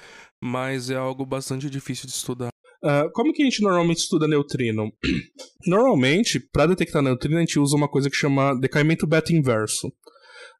[0.42, 2.55] Mas é algo bastante difícil de estudar.
[2.86, 4.92] Uh, como que a gente normalmente estuda neutrino?
[5.66, 9.88] Normalmente, para detectar neutrino, a gente usa uma coisa que chama decaimento beta inverso.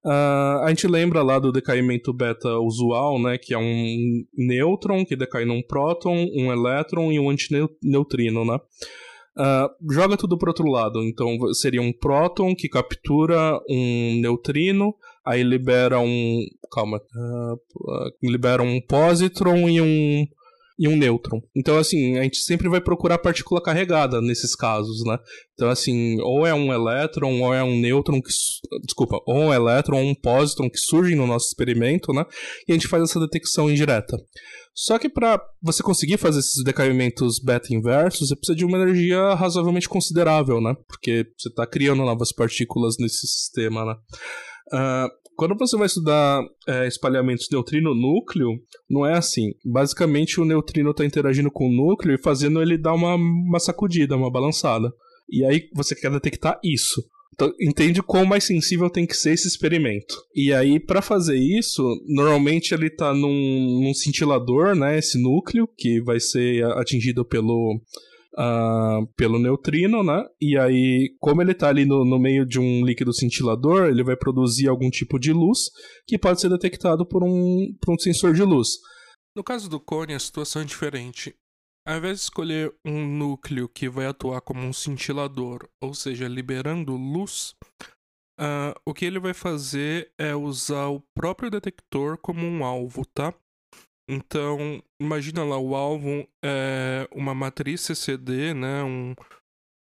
[0.04, 3.38] Uh, a gente lembra lá do decaimento beta usual, né?
[3.38, 8.58] Que é um nêutron que decai num próton, um elétron e um antineutrino, né?
[9.38, 11.04] Uh, joga tudo pro outro lado.
[11.04, 16.40] Então seria um próton que captura um neutrino, aí libera um.
[16.72, 16.98] Calma.
[16.98, 20.26] Uh, libera um positron e um
[20.78, 21.40] e um nêutron.
[21.54, 25.18] Então, assim, a gente sempre vai procurar partícula carregada nesses casos, né?
[25.54, 28.30] Então, assim, ou é um elétron, ou é um nêutron que.
[28.84, 32.24] Desculpa, ou um elétron, ou um pósitron que surgem no nosso experimento, né?
[32.68, 34.16] E a gente faz essa detecção indireta.
[34.74, 39.32] Só que para você conseguir fazer esses decaimentos beta inversos, você precisa de uma energia
[39.34, 40.76] razoavelmente considerável, né?
[40.86, 43.94] Porque você está criando novas partículas nesse sistema, né?
[44.72, 49.52] Uh, quando você vai estudar é, espalhamentos neutrino-núcleo, não é assim.
[49.64, 54.16] Basicamente, o neutrino está interagindo com o núcleo e fazendo ele dar uma, uma sacudida,
[54.16, 54.90] uma balançada.
[55.28, 57.02] E aí você quer detectar isso.
[57.34, 60.16] Então, entende quão mais sensível tem que ser esse experimento.
[60.34, 64.98] E aí, para fazer isso, normalmente ele está num, num cintilador, né?
[64.98, 67.78] Esse núcleo, que vai ser atingido pelo
[68.36, 70.24] uh, pelo neutrino, né?
[70.40, 74.16] E aí, como ele está ali no, no meio de um líquido cintilador, ele vai
[74.16, 75.70] produzir algum tipo de luz
[76.06, 78.68] que pode ser detectado por um, por um sensor de luz.
[79.34, 81.34] No caso do cone, a situação é diferente.
[81.86, 86.96] Ao invés de escolher um núcleo que vai atuar como um cintilador, ou seja, liberando
[86.96, 87.54] luz,
[88.40, 93.32] uh, o que ele vai fazer é usar o próprio detector como um alvo, tá?
[94.08, 98.82] Então, imagina lá, o alvo é uma matriz CCD, né?
[98.84, 99.14] Um,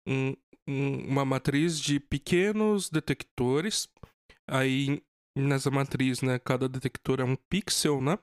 [0.08, 0.36] um,
[0.68, 3.88] uma matriz de pequenos detectores.
[4.50, 5.04] Aí,
[5.38, 8.18] nessa matriz, né, cada detector é um pixel, né?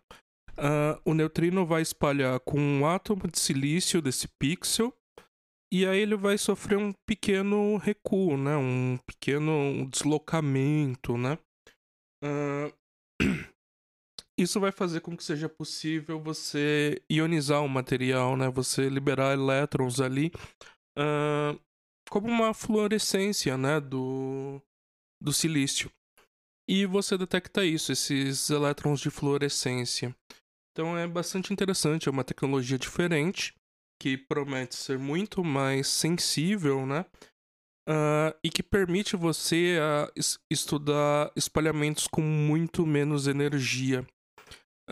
[0.52, 4.92] Uh, o neutrino vai espalhar com um átomo de silício desse pixel.
[5.72, 8.56] E aí ele vai sofrer um pequeno recuo, né?
[8.56, 11.38] Um pequeno deslocamento, né?
[12.22, 12.72] Uh,
[14.38, 18.48] Isso vai fazer com que seja possível você ionizar o material, né?
[18.50, 20.32] Você liberar elétrons ali
[20.98, 21.60] uh,
[22.10, 23.80] como uma fluorescência, né?
[23.80, 24.60] Do,
[25.20, 25.90] do silício.
[26.68, 30.14] E você detecta isso, esses elétrons de fluorescência.
[30.72, 33.54] Então é bastante interessante, é uma tecnologia diferente
[34.00, 37.04] que promete ser muito mais sensível, né?
[37.88, 44.06] Uh, e que permite você uh, estudar espalhamentos com muito menos energia.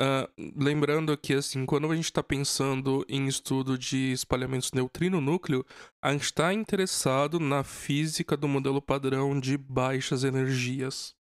[0.01, 5.63] Uh, lembrando que, assim, quando a gente está pensando em estudo de espalhamentos neutrino-núcleo,
[6.01, 11.15] a gente está interessado na física do modelo padrão de baixas energias.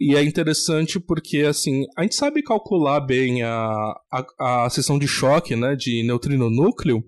[0.00, 5.06] E é interessante porque, assim, a gente sabe calcular bem a, a, a seção de
[5.06, 7.04] choque, né, de neutrino núcleo,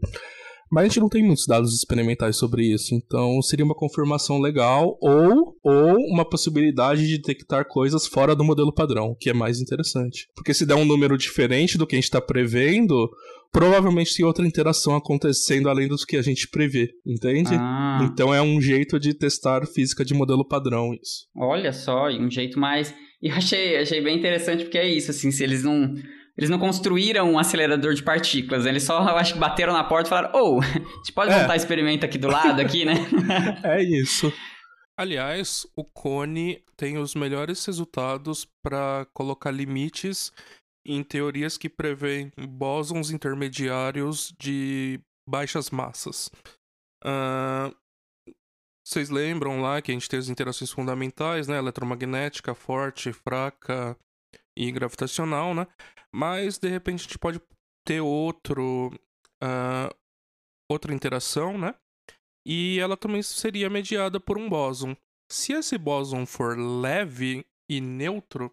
[0.71, 4.97] mas a gente não tem muitos dados experimentais sobre isso, então seria uma confirmação legal
[5.01, 10.29] ou, ou uma possibilidade de detectar coisas fora do modelo padrão, que é mais interessante.
[10.35, 13.11] Porque se der um número diferente do que a gente está prevendo,
[13.53, 17.55] provavelmente tem outra interação acontecendo além dos que a gente prevê, entende?
[17.55, 18.09] Ah.
[18.11, 21.27] Então é um jeito de testar física de modelo padrão isso.
[21.37, 22.95] Olha só, um jeito mais...
[23.21, 25.95] E eu achei, achei bem interessante porque é isso, assim, se eles não
[26.41, 30.09] eles não construíram um acelerador de partículas, eles só, eu acho que bateram na porta
[30.09, 31.39] e falaram, oh, a gente pode é.
[31.39, 32.95] montar experimento aqui do lado, aqui, né?
[33.63, 34.33] é isso.
[34.99, 40.33] Aliás, o Cone tem os melhores resultados para colocar limites
[40.83, 44.99] em teorias que prevêem bósons intermediários de
[45.29, 46.31] baixas massas.
[47.05, 47.75] Uh,
[48.83, 51.59] vocês lembram lá que a gente tem as interações fundamentais, né?
[51.59, 53.95] Eletromagnética, forte, fraca
[54.57, 55.67] e gravitacional, né?
[56.13, 57.41] Mas de repente a gente pode
[57.87, 58.93] ter outro,
[59.43, 59.95] uh,
[60.71, 61.75] outra interação, né?
[62.47, 64.97] E ela também seria mediada por um bóson.
[65.31, 68.53] Se esse bóson for leve e neutro,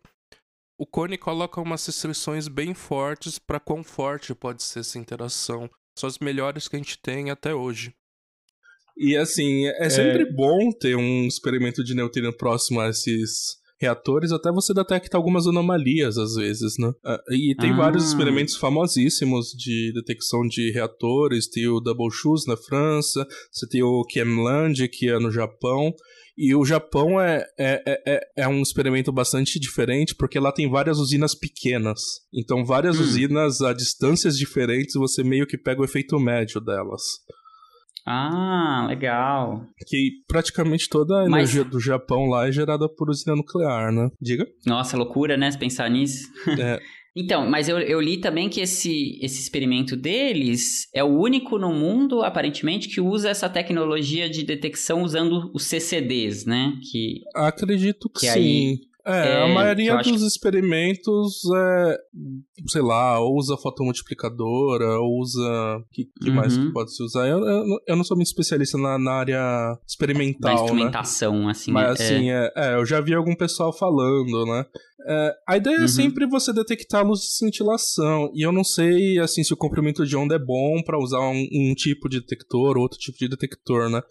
[0.80, 5.70] o Cone coloca umas restrições bem fortes para quão forte pode ser essa interação.
[5.98, 7.96] São as melhores que a gente tem até hoje.
[8.96, 10.32] E assim, é sempre é...
[10.32, 16.18] bom ter um experimento de neutrino próximo a esses reatores, até você detecta algumas anomalias
[16.18, 16.92] às vezes, né?
[17.06, 17.78] Ah, e tem ah.
[17.78, 23.84] vários experimentos famosíssimos de detecção de reatores, tem o Double Shoes na França, você tem
[23.84, 25.94] o Chemland, que é no Japão,
[26.38, 31.00] e o Japão é, é, é, é, um experimento bastante diferente porque lá tem várias
[31.00, 32.00] usinas pequenas.
[32.32, 33.02] Então, várias hum.
[33.02, 37.02] usinas a distâncias diferentes, você meio que pega o efeito médio delas.
[38.10, 39.66] Ah, legal.
[39.86, 44.10] Que praticamente toda a energia do Japão lá é gerada por usina nuclear, né?
[44.22, 44.48] Diga.
[44.66, 45.52] Nossa, loucura, né?
[45.52, 46.28] Se pensar nisso.
[46.60, 46.80] É.
[47.20, 51.74] Então, mas eu, eu li também que esse, esse experimento deles é o único no
[51.74, 56.74] mundo, aparentemente, que usa essa tecnologia de detecção usando os CCDs, né?
[56.92, 58.40] Que, Acredito que, que sim.
[58.40, 60.28] Aí é, é, a maioria dos que...
[60.28, 61.98] experimentos é,
[62.68, 65.82] sei lá, ou usa fotomultiplicadora, ou usa.
[65.92, 66.36] que, que uhum.
[66.36, 67.28] mais que pode se usar?
[67.28, 70.56] Eu, eu, eu, não sou muito especialista na, na área experimental.
[70.56, 70.62] Né?
[70.62, 71.52] instrumentação, né?
[71.52, 71.72] assim.
[71.72, 72.52] Mas assim, é...
[72.56, 72.76] é...
[72.76, 74.66] eu já vi algum pessoal falando, né?
[75.10, 75.86] É, a ideia é uhum.
[75.86, 78.30] é sempre você detectar a luz de cintilação.
[78.34, 81.48] E eu não sei assim se o comprimento de onda é bom para usar um,
[81.54, 84.02] um, tipo de detector ou outro tipo de detector, né?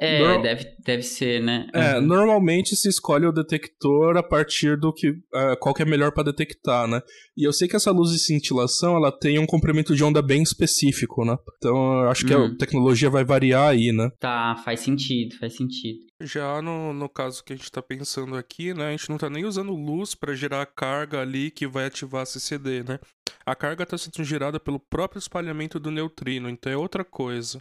[0.00, 1.66] É, deve, deve ser, né?
[1.74, 1.84] É, uhum.
[1.84, 4.45] É, normalmente se escolhe o detector a partir
[4.78, 5.10] do que.
[5.10, 7.00] Uh, qual que é melhor para detectar, né?
[7.36, 10.42] E eu sei que essa luz de cintilação ela tem um comprimento de onda bem
[10.42, 11.36] específico, né?
[11.56, 12.56] Então eu acho que a uhum.
[12.56, 14.10] tecnologia vai variar aí, né?
[14.18, 16.00] Tá, faz sentido, faz sentido.
[16.22, 19.28] Já no, no caso que a gente está pensando aqui, né, a gente não está
[19.28, 22.98] nem usando luz para gerar a carga ali que vai ativar a CCD, né?
[23.44, 27.60] A carga está sendo gerada pelo próprio espalhamento do neutrino, então é outra coisa.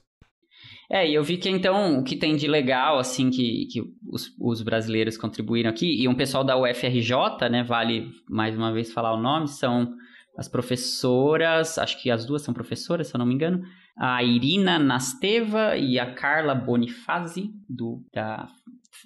[0.90, 4.34] É, e eu vi que então o que tem de legal, assim, que, que os,
[4.40, 9.14] os, brasileiros contribuíram aqui, e um pessoal da UFRJ, né, vale mais uma vez falar
[9.14, 9.94] o nome, são
[10.38, 13.64] as professoras, acho que as duas são professoras, se eu não me engano,
[13.98, 18.48] a Irina Nasteva e a Carla Bonifazi, do, da,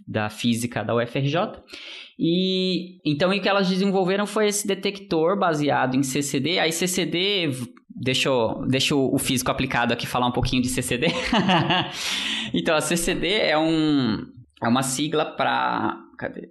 [0.08, 1.62] da física da UFRJ.
[2.18, 6.60] E então o que elas desenvolveram foi esse detector baseado em CCD.
[6.60, 7.52] Aí CCD,
[7.90, 8.30] deixa,
[8.68, 11.08] deixa o físico aplicado aqui falar um pouquinho de CCD.
[12.54, 14.26] então a CCD é um
[14.62, 15.98] é uma sigla para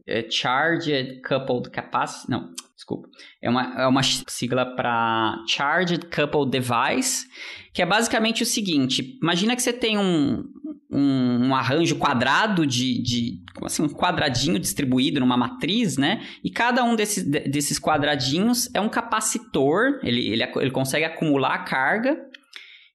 [0.06, 3.08] é Charged Coupled Capacity, não, desculpa.
[3.42, 7.26] É uma, é uma sigla para Charged Coupled Device,
[7.78, 10.44] que é basicamente o seguinte: imagina que você tem um,
[10.90, 16.26] um, um, arranjo quadrado de, de assim, um quadradinho distribuído numa matriz, né?
[16.42, 22.18] E cada um desses, desses quadradinhos é um capacitor, ele, ele, ele consegue acumular carga,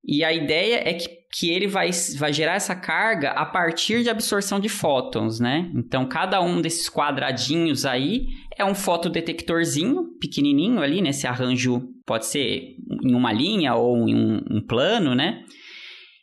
[0.06, 4.10] e a ideia é que que ele vai, vai gerar essa carga a partir de
[4.10, 5.72] absorção de fótons, né?
[5.74, 12.76] Então, cada um desses quadradinhos aí é um fotodetectorzinho pequenininho ali, nesse arranjo pode ser
[13.04, 15.44] em uma linha ou em um, um plano, né?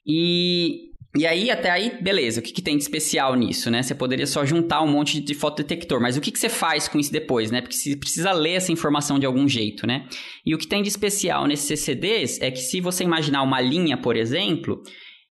[0.06, 3.82] E e aí, até aí, beleza, o que, que tem de especial nisso, né?
[3.82, 7.00] Você poderia só juntar um monte de fotodetector, mas o que, que você faz com
[7.00, 7.60] isso depois, né?
[7.60, 10.06] Porque você precisa ler essa informação de algum jeito, né?
[10.46, 13.96] E o que tem de especial nesses CCDs é que se você imaginar uma linha,
[13.96, 14.80] por exemplo,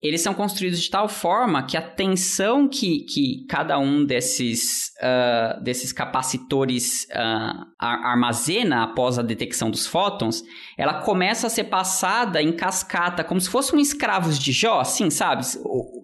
[0.01, 5.61] eles são construídos de tal forma que a tensão que, que cada um desses, uh,
[5.61, 10.45] desses capacitores uh, armazena após a detecção dos fótons,
[10.77, 15.11] ela começa a ser passada em cascata, como se fosse um escravos de Jó, assim,
[15.11, 15.45] sabe?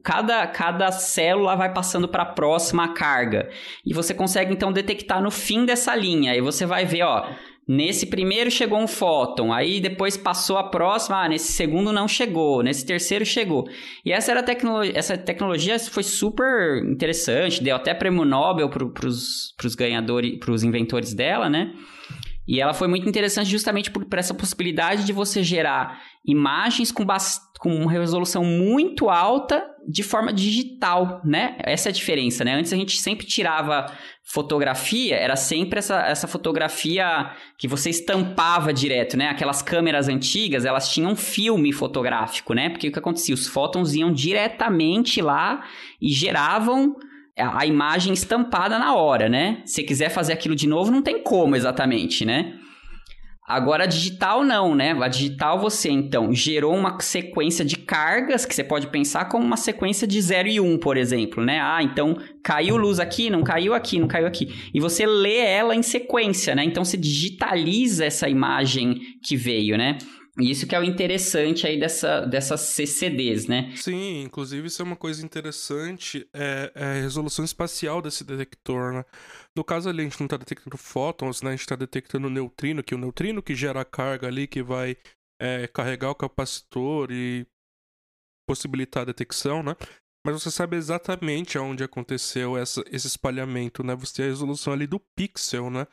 [0.03, 3.49] cada, cada célula vai passando para a próxima carga.
[3.87, 6.33] E você consegue então detectar no fim dessa linha.
[6.33, 7.29] Aí você vai ver, ó,
[7.67, 12.63] Nesse primeiro chegou um fóton, aí depois passou a próxima, ah, nesse segundo não chegou,
[12.63, 13.67] nesse terceiro chegou.
[14.05, 19.75] E essa era tecnologia, essa tecnologia foi super interessante, deu até prêmio Nobel para os
[19.77, 21.73] ganhadores, para os inventores dela, né?
[22.47, 27.05] E ela foi muito interessante justamente por, por essa possibilidade de você gerar imagens com,
[27.59, 31.57] com uma resolução muito alta de forma digital, né?
[31.61, 32.55] Essa é a diferença, né?
[32.55, 33.87] Antes a gente sempre tirava
[34.23, 39.29] fotografia, era sempre essa, essa fotografia que você estampava direto, né?
[39.29, 42.71] Aquelas câmeras antigas, elas tinham filme fotográfico, né?
[42.71, 43.35] Porque o que acontecia?
[43.35, 45.65] Os fótons iam diretamente lá
[46.01, 46.97] e geravam
[47.37, 49.63] a imagem estampada na hora, né?
[49.65, 52.59] Se quiser fazer aquilo de novo, não tem como exatamente, né?
[53.47, 54.93] Agora, a digital não, né?
[54.99, 59.59] A digital você, então, gerou uma sequência de cargas que você pode pensar como uma
[59.59, 61.61] sequência de 0 e 1, um, por exemplo, né?
[61.61, 64.71] Ah, então caiu luz aqui, não caiu aqui, não caiu aqui.
[64.73, 66.65] E você lê ela em sequência, né?
[66.65, 69.99] Então, você digitaliza essa imagem que veio, né?
[70.39, 73.73] Isso que é o interessante aí dessa, dessas CCDs, né?
[73.77, 79.05] Sim, inclusive isso é uma coisa interessante, é, é a resolução espacial desse detector, né?
[79.57, 81.51] No caso ali, a gente não está detectando fótons, né?
[81.51, 84.61] A gente está detectando neutrino, que é o neutrino que gera a carga ali, que
[84.61, 84.97] vai
[85.41, 87.47] é, carregar o capacitor e
[88.49, 89.77] possibilitar a detecção, né?
[90.27, 93.95] Mas você sabe exatamente aonde aconteceu essa, esse espalhamento, né?
[93.95, 95.87] Você tem a resolução ali do pixel, né?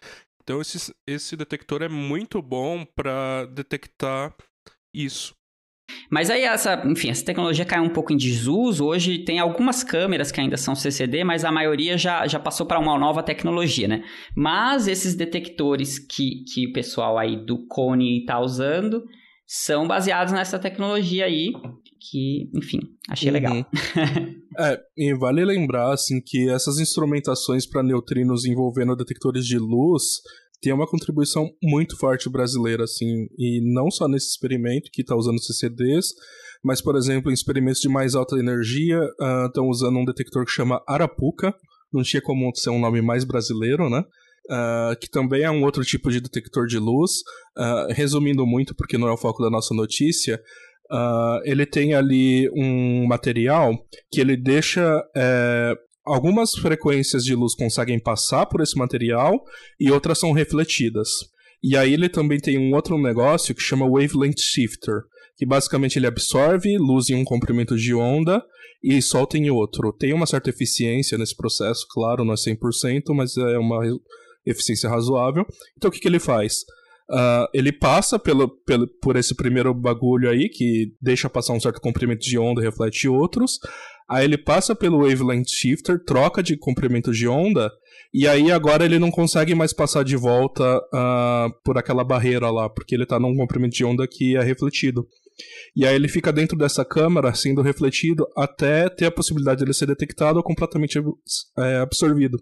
[0.51, 4.35] Então esse, esse detector é muito bom para detectar
[4.93, 5.33] isso.
[6.09, 8.85] Mas aí essa, enfim, essa tecnologia caiu um pouco em desuso.
[8.85, 12.79] Hoje tem algumas câmeras que ainda são CCD, mas a maioria já, já passou para
[12.79, 14.03] uma nova tecnologia, né?
[14.35, 19.05] Mas esses detectores que, que o pessoal aí do Cone está usando
[19.47, 21.53] são baseados nessa tecnologia aí,
[22.09, 23.33] que, enfim, achei uhum.
[23.33, 23.65] legal.
[24.57, 30.03] é, e vale lembrar, assim, que essas instrumentações para neutrinos envolvendo detectores de luz
[30.61, 35.41] tem uma contribuição muito forte brasileira, assim, e não só nesse experimento que está usando
[35.41, 36.13] CCDs,
[36.63, 38.99] mas, por exemplo, em experimentos de mais alta energia,
[39.47, 41.53] estão uh, usando um detector que chama Arapuca,
[41.91, 44.03] não tinha como ser um nome mais brasileiro, né?
[44.49, 47.11] Uh, que também é um outro tipo de detector de luz.
[47.57, 50.39] Uh, resumindo muito, porque não é o foco da nossa notícia,
[51.45, 53.73] ele tem ali um material
[54.11, 55.73] que ele deixa é,
[56.05, 59.43] algumas frequências de luz conseguem passar por esse material
[59.79, 61.09] e outras são refletidas.
[61.63, 65.03] E aí ele também tem um outro negócio que chama Wavelength Shifter,
[65.37, 68.43] que basicamente ele absorve luz em um comprimento de onda
[68.83, 69.93] e solta em outro.
[69.93, 73.81] Tem uma certa eficiência nesse processo, claro, não é 100%, mas é uma
[74.45, 75.45] eficiência razoável.
[75.77, 76.65] Então o que, que ele faz?
[77.11, 81.81] Uh, ele passa pelo, pelo, por esse primeiro bagulho aí, que deixa passar um certo
[81.81, 83.59] comprimento de onda e reflete outros.
[84.09, 87.69] Aí ele passa pelo wavelength shifter, troca de comprimento de onda,
[88.13, 92.69] e aí agora ele não consegue mais passar de volta uh, por aquela barreira lá,
[92.69, 95.05] porque ele está num comprimento de onda que é refletido.
[95.75, 99.73] E aí ele fica dentro dessa câmara sendo refletido até ter a possibilidade de ele
[99.73, 101.01] ser detectado ou completamente
[101.57, 102.37] é, absorvido.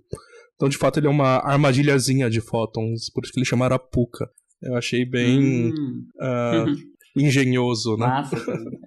[0.56, 4.30] Então, de fato, ele é uma armadilhazinha de fótons, por isso que ele chama Arapuca.
[4.62, 6.06] Eu achei bem hum.
[6.20, 6.76] uh,
[7.18, 8.08] engenhoso, né?
[8.08, 8.38] Massa,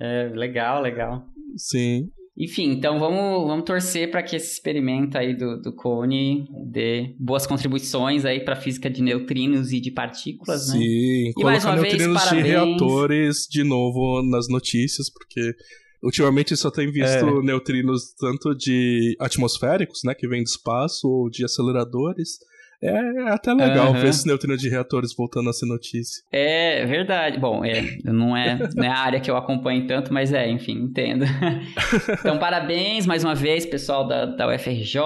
[0.00, 1.26] é legal, legal.
[1.56, 2.10] Sim.
[2.36, 7.46] Enfim, então vamos, vamos torcer para que esse experimento aí do, do Cone dê boas
[7.46, 10.84] contribuições aí para a física de neutrinos e de partículas, Sim, né?
[10.84, 15.54] Sim, e mais uma neutrinos vez, de reatores de novo nas notícias, porque
[16.02, 17.42] ultimamente só tem visto é.
[17.42, 22.38] neutrinos tanto de atmosféricos, né, que vem do espaço, ou de aceleradores,
[22.82, 24.00] é até legal uhum.
[24.00, 26.22] ver esse neutrino de reatores voltando a ser notícia.
[26.32, 27.38] É verdade.
[27.38, 30.72] Bom, é, não, é, não é a área que eu acompanho tanto, mas é, enfim,
[30.72, 31.24] entendo.
[32.18, 34.98] então, parabéns mais uma vez, pessoal da, da UFRJ.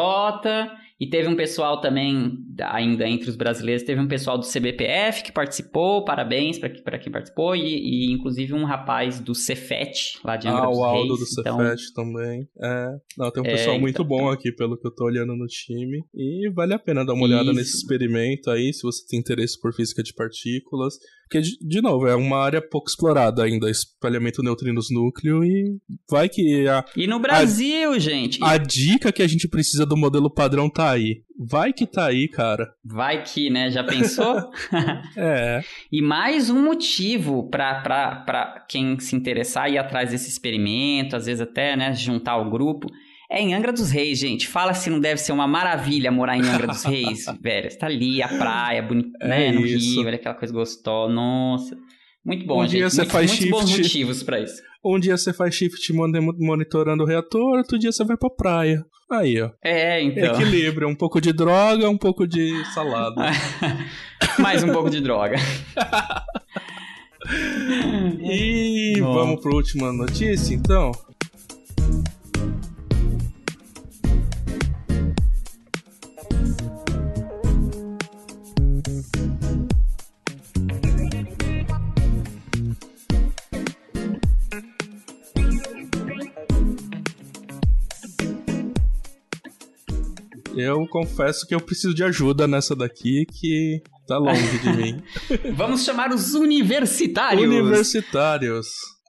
[0.99, 5.31] E teve um pessoal também, ainda entre os brasileiros, teve um pessoal do CBPF que
[5.31, 10.65] participou, parabéns para quem participou, e, e, inclusive um rapaz do Cefet, lá de Angra
[10.65, 11.59] ah, dos o Aldo do então...
[11.59, 12.49] Cefet também.
[12.63, 12.87] É.
[13.19, 14.07] Não, tem um é, pessoal é, muito então...
[14.07, 16.03] bom aqui, pelo que eu tô olhando no time.
[16.15, 17.55] E vale a pena dar uma olhada Isso.
[17.55, 20.95] nesse experimento aí, se você tem interesse por física de partículas.
[21.29, 25.77] Porque, de novo, é uma área pouco explorada ainda, espalhamento neutrinos núcleo, e
[26.09, 26.85] vai que a...
[26.97, 28.39] E no Brasil, a, gente!
[28.43, 31.23] A dica que a gente precisa do modelo padrão tá aí.
[31.39, 32.73] Vai que tá aí, cara.
[32.85, 33.71] Vai que, né?
[33.71, 34.37] Já pensou?
[35.17, 35.63] é.
[35.91, 41.77] E mais um motivo para quem se interessar ir atrás desse experimento, às vezes até,
[41.77, 42.87] né, juntar o grupo,
[43.31, 44.47] é em Angra dos Reis, gente.
[44.49, 47.71] Fala se não deve ser uma maravilha morar em Angra dos Reis, velho.
[47.71, 49.53] Você tá ali, a praia, bonita, é né?
[49.53, 49.97] No isso.
[50.01, 51.13] Rio, olha aquela coisa gostosa.
[51.13, 51.77] Nossa.
[52.25, 52.77] Muito bom, Um gente.
[52.79, 53.83] dia você Muito- faz muitos bons shift.
[53.83, 54.61] motivos pra isso.
[54.85, 58.85] Um dia você faz shift mon- monitorando o reator, outro dia você vai pra praia.
[59.11, 59.51] Aí, ó.
[59.65, 60.35] É, então.
[60.35, 63.23] Equilíbrio, um pouco de droga, um pouco de salada.
[64.41, 65.37] Mais um pouco de droga.
[68.21, 69.13] E Nossa.
[69.21, 70.93] vamos para última notícia, então.
[90.57, 95.03] Eu confesso que eu preciso de ajuda nessa daqui, que tá longe de mim.
[95.55, 97.43] Vamos chamar os universitários.
[97.43, 98.67] Universitários.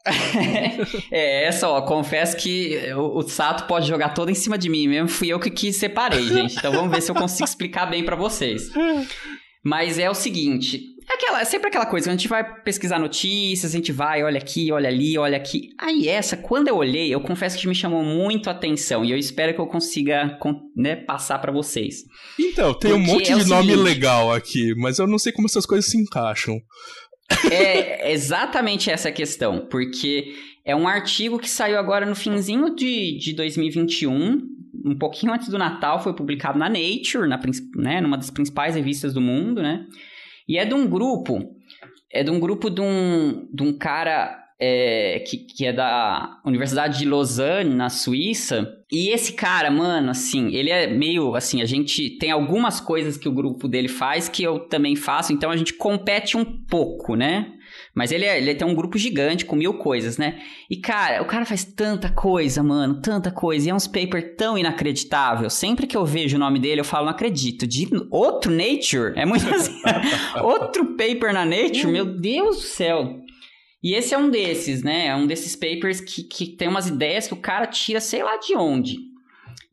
[1.11, 4.87] É, essa, ó, confesso que o, o Sato pode jogar todo em cima de mim
[4.87, 5.09] mesmo.
[5.09, 6.55] Fui eu que, que separei, gente.
[6.57, 8.71] Então vamos ver se eu consigo explicar bem pra vocês.
[9.61, 10.81] Mas é o seguinte.
[11.09, 14.37] É, aquela, é sempre aquela coisa, a gente vai pesquisar notícias, a gente vai, olha
[14.37, 15.69] aqui, olha ali, olha aqui.
[15.79, 19.17] Aí essa, quando eu olhei, eu confesso que me chamou muito a atenção e eu
[19.17, 22.03] espero que eu consiga con- né, passar pra vocês.
[22.39, 23.83] Então, tem um Porque monte é de nome seguinte.
[23.83, 26.59] legal aqui, mas eu não sei como essas coisas se encaixam.
[27.51, 30.33] É exatamente essa a questão, porque
[30.65, 34.41] é um artigo que saiu agora no finzinho de, de 2021,
[34.85, 37.39] um pouquinho antes do Natal, foi publicado na Nature, na,
[37.75, 39.85] né, numa das principais revistas do mundo, né?
[40.47, 41.39] E é de um grupo,
[42.11, 46.99] é de um grupo de um, de um cara é, que, que é da Universidade
[46.99, 48.67] de Lausanne, na Suíça.
[48.91, 53.29] E esse cara, mano, assim, ele é meio assim, a gente tem algumas coisas que
[53.29, 57.53] o grupo dele faz que eu também faço, então a gente compete um pouco, né?
[57.97, 60.39] Mas ele, é, ele tem um grupo gigante com mil coisas, né?
[60.69, 63.65] E, cara, o cara faz tanta coisa, mano, tanta coisa.
[63.65, 65.49] E é uns paper tão inacreditável.
[65.49, 67.65] Sempre que eu vejo o nome dele, eu falo, não acredito.
[67.65, 69.13] De outro Nature?
[69.15, 69.81] É muito assim.
[70.43, 71.87] outro paper na Nature?
[71.87, 73.19] Meu Deus do céu.
[73.81, 75.07] E esse é um desses, né?
[75.07, 78.37] É um desses papers que, que tem umas ideias que o cara tira sei lá
[78.37, 78.95] de onde.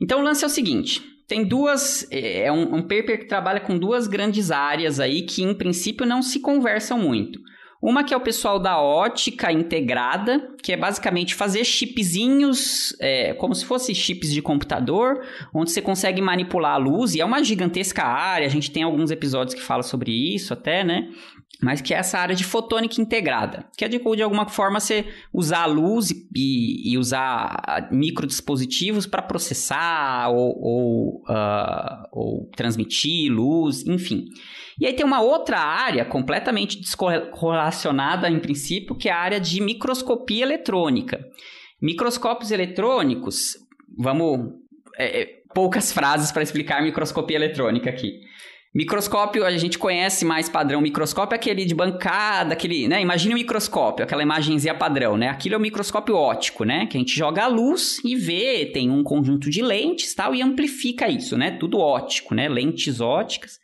[0.00, 2.08] Então o lance é o seguinte: tem duas.
[2.10, 6.22] É um, um paper que trabalha com duas grandes áreas aí que, em princípio, não
[6.22, 7.38] se conversam muito.
[7.86, 13.54] Uma que é o pessoal da ótica integrada, que é basicamente fazer chipzinhos, é, como
[13.54, 15.22] se fossem chips de computador,
[15.52, 19.10] onde você consegue manipular a luz, e é uma gigantesca área, a gente tem alguns
[19.10, 21.10] episódios que falam sobre isso até, né?
[21.64, 25.06] Mas que é essa área de fotônica integrada, que é de, de alguma forma você
[25.32, 33.86] usar a luz e, e usar microdispositivos para processar ou, ou, ah, ou transmitir luz,
[33.86, 34.26] enfim.
[34.78, 39.58] E aí tem uma outra área completamente descorrelacionada em princípio, que é a área de
[39.62, 41.24] microscopia eletrônica.
[41.80, 43.56] Microscópios eletrônicos,
[43.96, 44.52] vamos.
[44.98, 48.20] é, é, poucas frases para explicar microscopia eletrônica aqui.
[48.74, 53.00] Microscópio, a gente conhece mais padrão microscópio, aquele de bancada, aquele, né?
[53.00, 55.28] Imagine um microscópio, aquela imagenzinha padrão, né?
[55.28, 56.86] Aquilo é o microscópio óptico, né?
[56.86, 60.42] Que a gente joga a luz e vê, tem um conjunto de lentes tal, e
[60.42, 61.52] amplifica isso, né?
[61.52, 62.48] Tudo óptico, né?
[62.48, 63.60] Lentes óticas.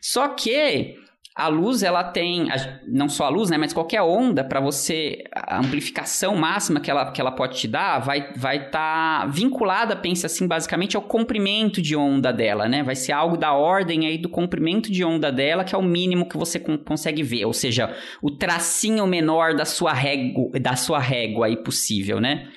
[0.00, 0.96] Só que
[1.36, 2.46] a luz, ela tem,
[2.86, 3.58] não só a luz, né?
[3.58, 7.98] Mas qualquer onda, para você, a amplificação máxima que ela, que ela pode te dar,
[7.98, 12.84] vai estar vai tá vinculada, pense assim, basicamente, ao comprimento de onda dela, né?
[12.84, 16.28] Vai ser algo da ordem aí do comprimento de onda dela, que é o mínimo
[16.28, 17.46] que você con- consegue ver.
[17.46, 22.48] Ou seja, o tracinho menor da sua régua, da sua régua aí possível, né?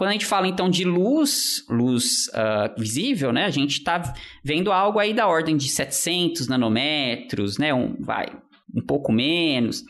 [0.00, 3.44] Quando a gente fala então de luz, luz ah, visível, né?
[3.44, 7.74] A gente está vendo algo aí da ordem de 700 nanômetros, né?
[7.74, 8.32] Um, vai,
[8.74, 9.84] um pouco menos.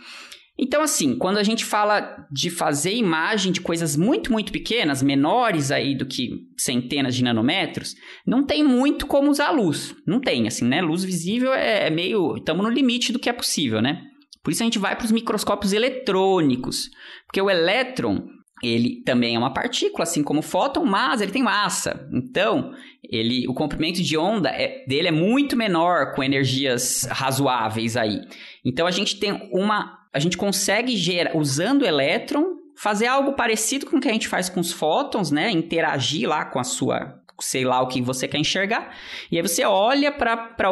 [0.59, 5.71] Então, assim, quando a gente fala de fazer imagem de coisas muito, muito pequenas, menores
[5.71, 7.95] aí do que centenas de nanômetros,
[8.27, 9.95] não tem muito como usar luz.
[10.05, 10.83] Não tem, assim, né?
[10.83, 12.37] Luz visível é, é meio.
[12.37, 14.03] Estamos no limite do que é possível, né?
[14.43, 16.91] Por isso a gente vai para os microscópios eletrônicos.
[17.29, 18.27] Porque o elétron,
[18.63, 22.09] ele também é uma partícula, assim como o fóton, mas ele tem massa.
[22.13, 28.21] Então, ele, o comprimento de onda é- dele é muito menor com energias razoáveis aí.
[28.65, 29.99] Então, a gente tem uma...
[30.13, 34.29] A gente consegue gerar, usando o elétron, fazer algo parecido com o que a gente
[34.29, 35.51] faz com os fótons, né?
[35.51, 37.19] Interagir lá com a sua...
[37.41, 38.95] Sei lá o que você quer enxergar.
[39.33, 40.71] E aí você olha para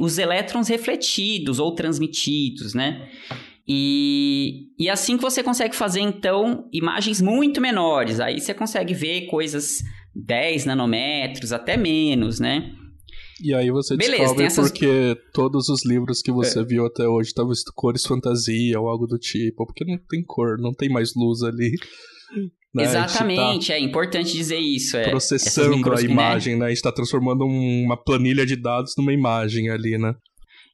[0.00, 3.10] os elétrons refletidos ou transmitidos, né?
[3.68, 8.18] E, e assim que você consegue fazer, então, imagens muito menores.
[8.18, 9.82] Aí você consegue ver coisas
[10.14, 12.72] 10 nanômetros, até menos, né?
[13.44, 17.28] E aí você Beleza, descobre essas- porque todos os livros que você viu até hoje
[17.28, 21.42] estavam cores fantasia ou algo do tipo, porque não tem cor, não tem mais luz
[21.42, 21.70] ali.
[22.74, 22.82] né?
[22.84, 24.96] Tá Exatamente, é importante dizer isso.
[24.96, 26.02] É, processando a né?
[26.02, 26.66] imagem, né?
[26.66, 30.14] A gente tá transformando um- uma planilha de dados numa imagem ali, né?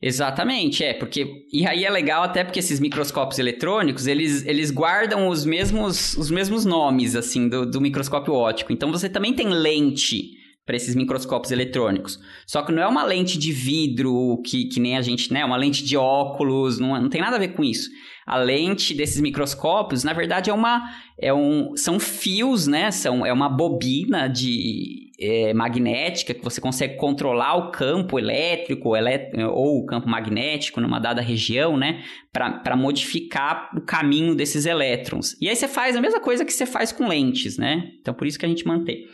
[0.01, 1.47] Exatamente, é, porque.
[1.53, 6.31] E aí é legal até porque esses microscópios eletrônicos, eles, eles guardam os mesmos, os
[6.31, 8.73] mesmos nomes, assim, do, do microscópio óptico.
[8.73, 10.33] Então você também tem lente
[10.67, 12.19] para esses microscópios eletrônicos.
[12.47, 15.45] Só que não é uma lente de vidro que, que nem a gente, né?
[15.45, 17.91] Uma lente de óculos, não, não tem nada a ver com isso.
[18.27, 20.83] A lente desses microscópios, na verdade, é uma,
[21.21, 22.91] é um, são fios, né?
[22.91, 29.33] São, é uma bobina de é, magnética que você consegue controlar o campo elétrico elét
[29.51, 32.03] ou o campo magnético numa dada região, né?
[32.33, 35.37] Para modificar o caminho desses elétrons.
[35.41, 37.93] E aí você faz a mesma coisa que você faz com lentes, né?
[38.01, 39.07] Então por isso que a gente mantém.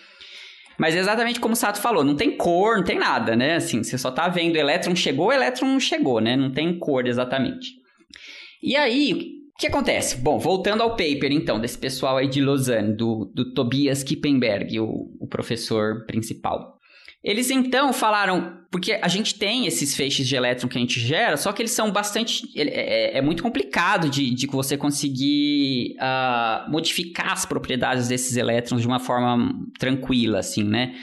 [0.78, 3.56] Mas é exatamente como o Sato falou, não tem cor, não tem nada, né?
[3.56, 6.36] Assim, você só tá vendo o elétron chegou, o elétron não chegou, né?
[6.36, 7.74] Não tem cor exatamente.
[8.62, 10.16] E aí, que acontece?
[10.16, 15.10] Bom, voltando ao paper, então, desse pessoal aí de Lausanne, do, do Tobias Kippenberg, o,
[15.20, 16.78] o professor principal.
[17.22, 21.36] Eles então falaram, porque a gente tem esses feixes de elétron que a gente gera,
[21.36, 22.48] só que eles são bastante.
[22.58, 28.80] É, é, é muito complicado de, de você conseguir uh, modificar as propriedades desses elétrons
[28.80, 30.94] de uma forma tranquila, assim, né?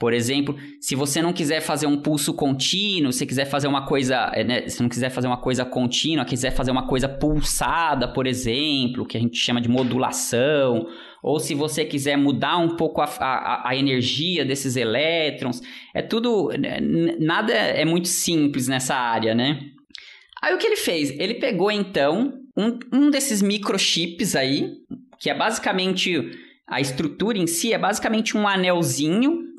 [0.00, 4.32] Por exemplo, se você não quiser fazer um pulso contínuo, se quiser fazer uma coisa,
[4.34, 8.26] é, né, se não quiser fazer uma coisa contínua, quiser fazer uma coisa pulsada, por
[8.26, 10.86] exemplo, que a gente chama de modulação,
[11.22, 15.60] ou se você quiser mudar um pouco a, a, a energia desses elétrons,
[15.94, 16.78] é tudo, né,
[17.20, 19.60] nada é muito simples nessa área, né?
[20.40, 21.10] Aí o que ele fez?
[21.10, 24.72] Ele pegou então um, um desses microchips aí,
[25.18, 26.30] que é basicamente
[26.66, 29.49] a estrutura em si é basicamente um anelzinho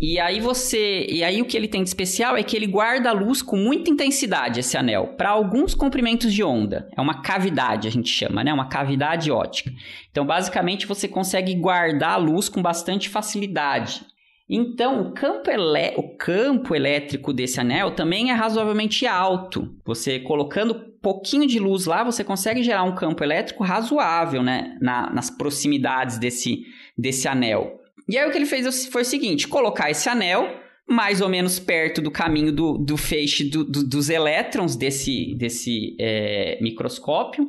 [0.00, 3.10] e aí você, e aí o que ele tem de especial é que ele guarda
[3.10, 6.88] a luz com muita intensidade esse anel, para alguns comprimentos de onda.
[6.96, 8.52] É uma cavidade, a gente chama, né?
[8.52, 9.72] Uma cavidade ótica.
[10.10, 14.02] Então, basicamente você consegue guardar a luz com bastante facilidade.
[14.48, 19.76] Então, o campo, elé o campo elétrico desse anel também é razoavelmente alto.
[19.84, 24.78] Você colocando pouquinho de luz lá, você consegue gerar um campo elétrico razoável, né?
[24.80, 26.64] Na, nas proximidades desse,
[26.96, 27.78] desse anel.
[28.08, 30.48] E aí o que ele fez foi o seguinte: colocar esse anel
[30.88, 35.94] mais ou menos perto do caminho do, do feixe do, do, dos elétrons desse, desse
[36.00, 37.46] é, microscópio.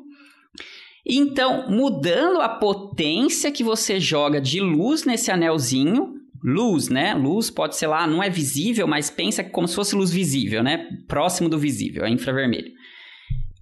[1.05, 7.13] Então, mudando a potência que você joga de luz nesse anelzinho, luz, né?
[7.13, 10.89] Luz pode ser lá, não é visível, mas pensa como se fosse luz visível, né?
[11.07, 12.73] Próximo do visível, é infravermelho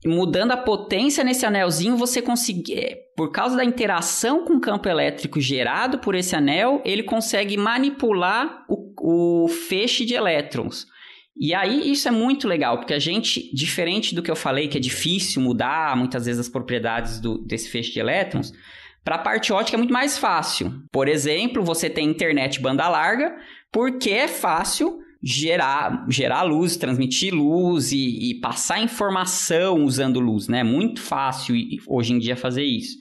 [0.06, 4.88] mudando a potência nesse anelzinho, você consegue, é, por causa da interação com o campo
[4.88, 10.86] elétrico gerado por esse anel, ele consegue manipular o, o feixe de elétrons.
[11.40, 14.78] E aí isso é muito legal, porque a gente, diferente do que eu falei, que
[14.78, 18.52] é difícil mudar muitas vezes as propriedades do, desse feixe de elétrons,
[19.04, 20.82] para a parte ótica é muito mais fácil.
[20.92, 23.36] Por exemplo, você tem internet banda larga,
[23.72, 30.64] porque é fácil gerar, gerar luz, transmitir luz e, e passar informação usando luz, né?
[30.64, 31.54] Muito fácil
[31.86, 32.98] hoje em dia fazer isso.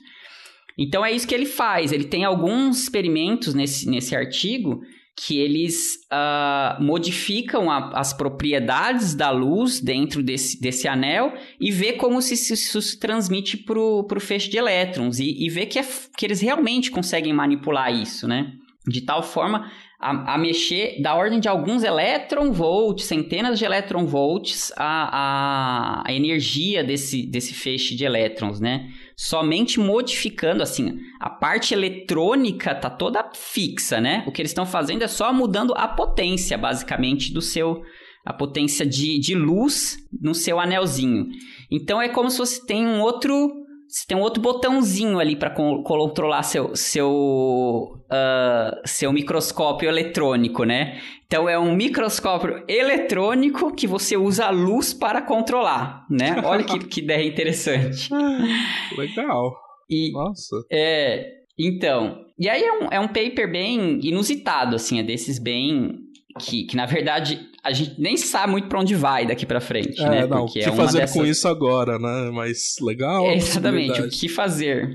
[0.77, 1.93] Então é isso que ele faz.
[1.93, 4.81] Ele tem alguns experimentos nesse, nesse artigo
[5.15, 11.93] que eles uh, modificam a, as propriedades da luz dentro desse, desse anel e vê
[11.93, 15.87] como se, se se transmite para o feixe de elétrons e, e vê que, é,
[16.15, 18.51] que eles realmente conseguem manipular isso, né?
[18.85, 24.83] De tal forma a, a, mexer da ordem de alguns elétron-volts, centenas de elétron-volts, a,
[24.83, 28.91] a, a, energia desse, desse feixe de elétrons, né?
[29.15, 34.23] Somente modificando, assim, a parte eletrônica tá toda fixa, né?
[34.27, 37.81] O que eles estão fazendo é só mudando a potência, basicamente, do seu...
[38.23, 41.27] a potência de, de luz no seu anelzinho.
[41.71, 45.49] Então, é como se você tem um outro você tem um outro botãozinho ali para
[45.49, 50.99] controlar seu, seu, uh, seu microscópio eletrônico, né?
[51.25, 56.41] Então é um microscópio eletrônico que você usa a luz para controlar, né?
[56.43, 58.09] Olha que, que ideia interessante.
[58.97, 59.55] Legal.
[59.89, 60.55] E, Nossa.
[60.69, 61.25] É,
[61.57, 66.07] então, e aí é um, é um paper bem inusitado, assim, é desses bem
[66.39, 70.01] que, que na verdade a gente nem sabe muito para onde vai daqui para frente,
[70.01, 70.21] é, né?
[70.25, 71.15] Não, Porque o que é fazer dessas...
[71.15, 72.31] com isso agora, né?
[72.33, 73.25] Mas legal.
[73.25, 74.89] É, exatamente, o que fazer.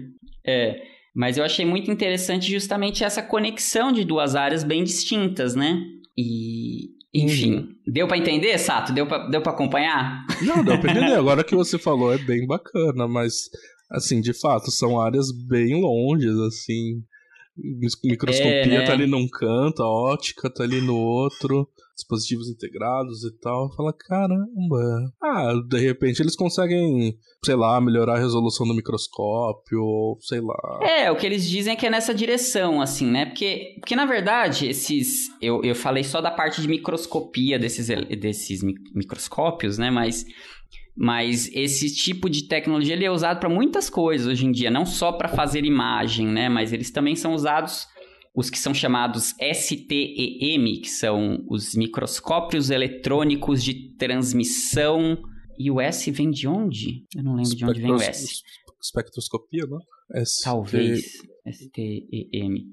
[0.44, 0.80] É,
[1.14, 5.82] mas eu achei muito interessante justamente essa conexão de duas áreas bem distintas, né?
[6.16, 7.74] E, enfim, uhum.
[7.86, 8.90] deu para entender, Sato?
[8.94, 10.24] Deu para deu pra acompanhar?
[10.40, 11.12] Não, deu pra entender.
[11.18, 13.50] Agora que você falou é bem bacana, mas,
[13.90, 17.02] assim, de fato, são áreas bem longes, assim.
[18.02, 18.84] Microscopia é, né?
[18.86, 21.68] tá ali num canto, a ótica tá ali no outro.
[21.95, 23.72] Dispositivos integrados e tal.
[23.74, 25.12] Fala, caramba.
[25.22, 30.80] Ah, de repente eles conseguem, sei lá, melhorar a resolução do microscópio, ou sei lá.
[30.82, 33.26] É, o que eles dizem é que é nessa direção, assim, né?
[33.26, 35.28] Porque, porque na verdade, esses.
[35.40, 37.88] Eu, eu falei só da parte de microscopia desses,
[38.18, 38.62] desses
[38.95, 39.90] microscópios, né?
[39.90, 40.24] Mas.
[40.95, 44.84] Mas esse tipo de tecnologia ele é usado para muitas coisas hoje em dia, não
[44.84, 46.51] só para fazer imagem, né?
[46.51, 47.86] Mas eles também são usados
[48.35, 55.22] os que são chamados STEM, que são os microscópios eletrônicos de transmissão.
[55.59, 57.05] E o S vem de onde?
[57.14, 58.43] Eu não lembro de onde vem o S.
[58.83, 60.24] Espectroscopia, não?
[60.24, 60.45] ST...
[60.45, 61.03] Talvez.
[61.51, 62.66] STEM.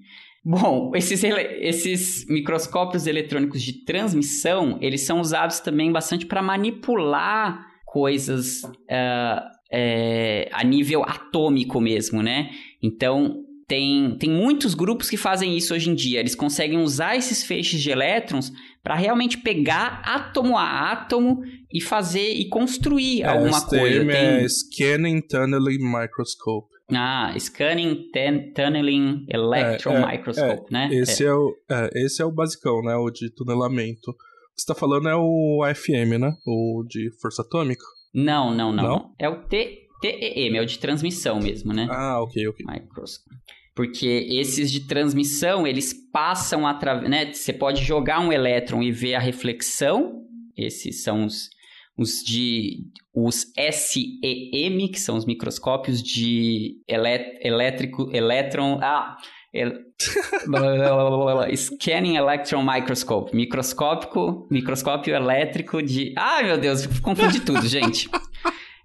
[0.44, 8.64] Bom, esses, esses microscópios eletrônicos de transmissão, eles são usados também bastante para manipular coisas
[8.64, 12.50] uh, é, a nível atômico mesmo, né?
[12.82, 16.20] Então, tem, tem muitos grupos que fazem isso hoje em dia.
[16.20, 18.52] Eles conseguem usar esses feixes de elétrons
[18.82, 24.04] para realmente pegar átomo a átomo e fazer e construir é, alguma coisa.
[24.04, 24.10] Tem...
[24.12, 26.68] é Scanning Tunneling Microscope.
[26.92, 28.10] Ah, Scanning
[28.56, 30.90] Tunneling Electron é, é, Microscope, é, né?
[30.92, 31.32] Esse é.
[31.32, 31.56] o,
[31.94, 32.96] esse é o basicão, né?
[32.96, 34.10] O de tunelamento.
[34.10, 34.20] O que
[34.56, 36.34] você está falando é o AFM, né?
[36.44, 37.86] O de força atômica?
[38.16, 38.84] Não, não, não.
[38.84, 39.16] não?
[39.20, 41.88] É o T, TEM, é o de transmissão mesmo, né?
[41.92, 42.66] Ah, ok, ok.
[42.68, 43.36] Microscope.
[43.80, 47.32] Porque esses de transmissão, eles passam através, né?
[47.32, 50.22] Você pode jogar um elétron e ver a reflexão.
[50.58, 51.50] Esses são os,
[51.98, 52.80] os de
[53.16, 59.16] os SEM, que são os microscópios de elé, elétrico, elétron, ah,
[59.54, 59.72] el,
[61.56, 68.10] Scanning Electron Microscope, microscópico, microscópio elétrico de, ai meu Deus, confundi tudo, gente.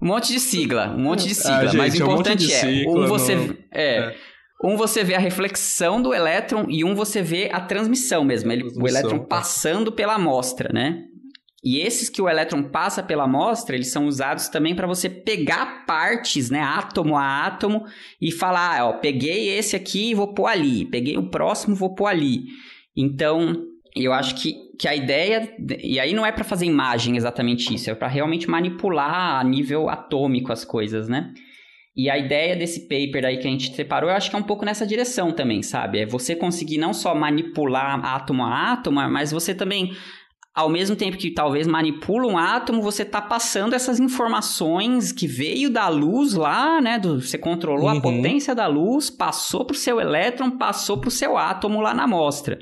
[0.01, 3.03] Um monte de sigla, um monte de sigla, ah, gente, mas o importante é, um
[3.03, 3.59] é, um você no...
[3.72, 4.34] é, é
[4.64, 8.50] um você vê a reflexão do elétron e um você vê a transmissão mesmo.
[8.50, 9.26] Ele, transmissão, o elétron tá.
[9.26, 11.04] passando pela amostra, né?
[11.62, 15.86] E esses que o elétron passa pela amostra, eles são usados também para você pegar
[15.86, 17.84] partes, né, átomo a átomo,
[18.20, 21.94] e falar, ah, ó, peguei esse aqui e vou pôr ali, peguei o próximo vou
[21.94, 22.44] pôr ali.
[22.94, 23.64] Então,
[23.96, 27.90] eu acho que, que a ideia, e aí não é para fazer imagem exatamente isso,
[27.90, 31.32] é para realmente manipular a nível atômico as coisas, né?
[31.97, 34.42] E a ideia desse paper aí que a gente separou, eu acho que é um
[34.42, 36.01] pouco nessa direção também, sabe?
[36.01, 39.92] É você conseguir não só manipular átomo a átomo, mas você também,
[40.53, 45.70] ao mesmo tempo que talvez manipula um átomo, você está passando essas informações que veio
[45.70, 46.99] da luz lá, né?
[46.99, 47.99] Do, você controlou uhum.
[47.99, 51.95] a potência da luz, passou para o seu elétron, passou para o seu átomo lá
[51.95, 52.59] na amostra.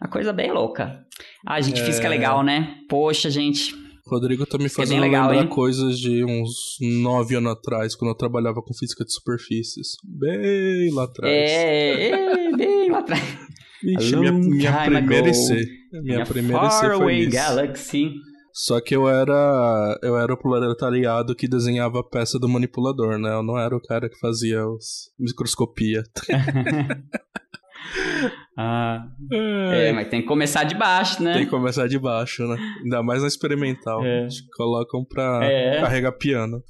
[0.00, 1.06] Uma coisa bem louca.
[1.46, 1.84] Ah, gente, é...
[1.84, 2.78] física é legal, né?
[2.88, 3.72] Poxa, gente,
[4.06, 5.48] Rodrigo tá me é fazendo é legal, lembrar hein?
[5.48, 9.92] coisas de uns nove anos atrás, quando eu trabalhava com física de superfícies.
[10.04, 11.32] Bem lá atrás.
[11.32, 13.22] É, é bem lá atrás.
[13.82, 15.66] Vixe, minha, minha primeira IC.
[16.02, 17.30] Minha primeira IC foi isso.
[17.30, 18.12] Galaxy.
[18.52, 23.32] Só que eu era eu era o proletariado que desenhava a peça do manipulador, né?
[23.32, 26.02] Eu não era o cara que fazia os microscopia.
[28.56, 31.32] Ah, é, mas tem que começar de baixo, né?
[31.32, 32.56] Tem que começar de baixo, né?
[32.82, 34.04] Ainda mais na experimental.
[34.04, 34.22] É.
[34.22, 35.80] Eles colocam pra é.
[35.80, 36.62] carregar piano.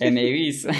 [0.00, 0.68] É meio isso.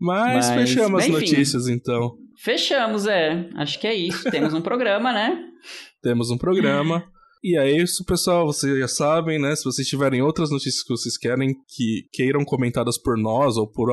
[0.00, 2.16] mas, mas, fechamos as notícias, então.
[2.42, 3.50] Fechamos, é.
[3.56, 4.30] Acho que é isso.
[4.30, 5.38] Temos um programa, né?
[6.02, 7.04] Temos um programa.
[7.48, 8.44] E é isso, pessoal.
[8.44, 9.54] Vocês já sabem, né?
[9.54, 13.88] Se vocês tiverem outras notícias que vocês querem que queiram comentadas por nós ou por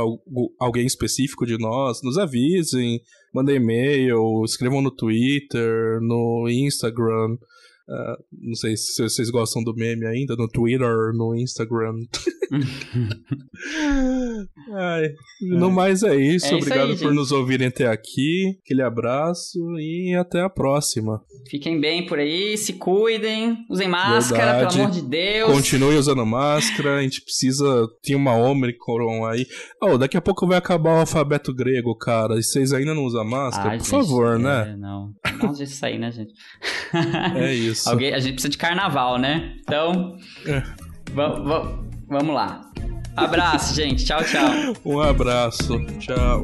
[0.60, 3.00] alguém específico de nós, nos avisem,
[3.32, 7.38] mandem e-mail, escrevam no Twitter, no Instagram.
[7.86, 11.96] Uh, não sei se vocês gostam do meme ainda, no Twitter, no Instagram.
[14.74, 15.10] Ai,
[15.42, 15.72] no é.
[15.72, 16.46] mais é isso.
[16.46, 18.58] É Obrigado isso aí, por nos ouvirem até aqui.
[18.64, 21.22] Aquele abraço e até a próxima.
[21.50, 24.76] Fiquem bem por aí, se cuidem, usem máscara, Verdade.
[24.76, 25.52] pelo amor de Deus.
[25.52, 27.86] Continue usando máscara, a gente precisa.
[28.02, 29.46] Tem uma Omicron aí.
[29.82, 32.40] Oh, daqui a pouco vai acabar o alfabeto grego, cara.
[32.40, 33.72] E vocês ainda não usam máscara?
[33.72, 34.78] Ai, por gente, favor, é, né?
[34.78, 35.12] Não.
[35.42, 36.34] Não isso aí, né, gente?
[37.36, 37.73] é isso.
[37.86, 39.56] Alguém, a gente precisa de carnaval, né?
[39.62, 40.18] Então.
[40.46, 40.64] É.
[41.14, 42.62] Vamos lá.
[43.16, 44.06] Abraço, gente.
[44.06, 44.50] Tchau, tchau.
[44.86, 45.80] Um abraço.
[46.00, 46.44] Tchau.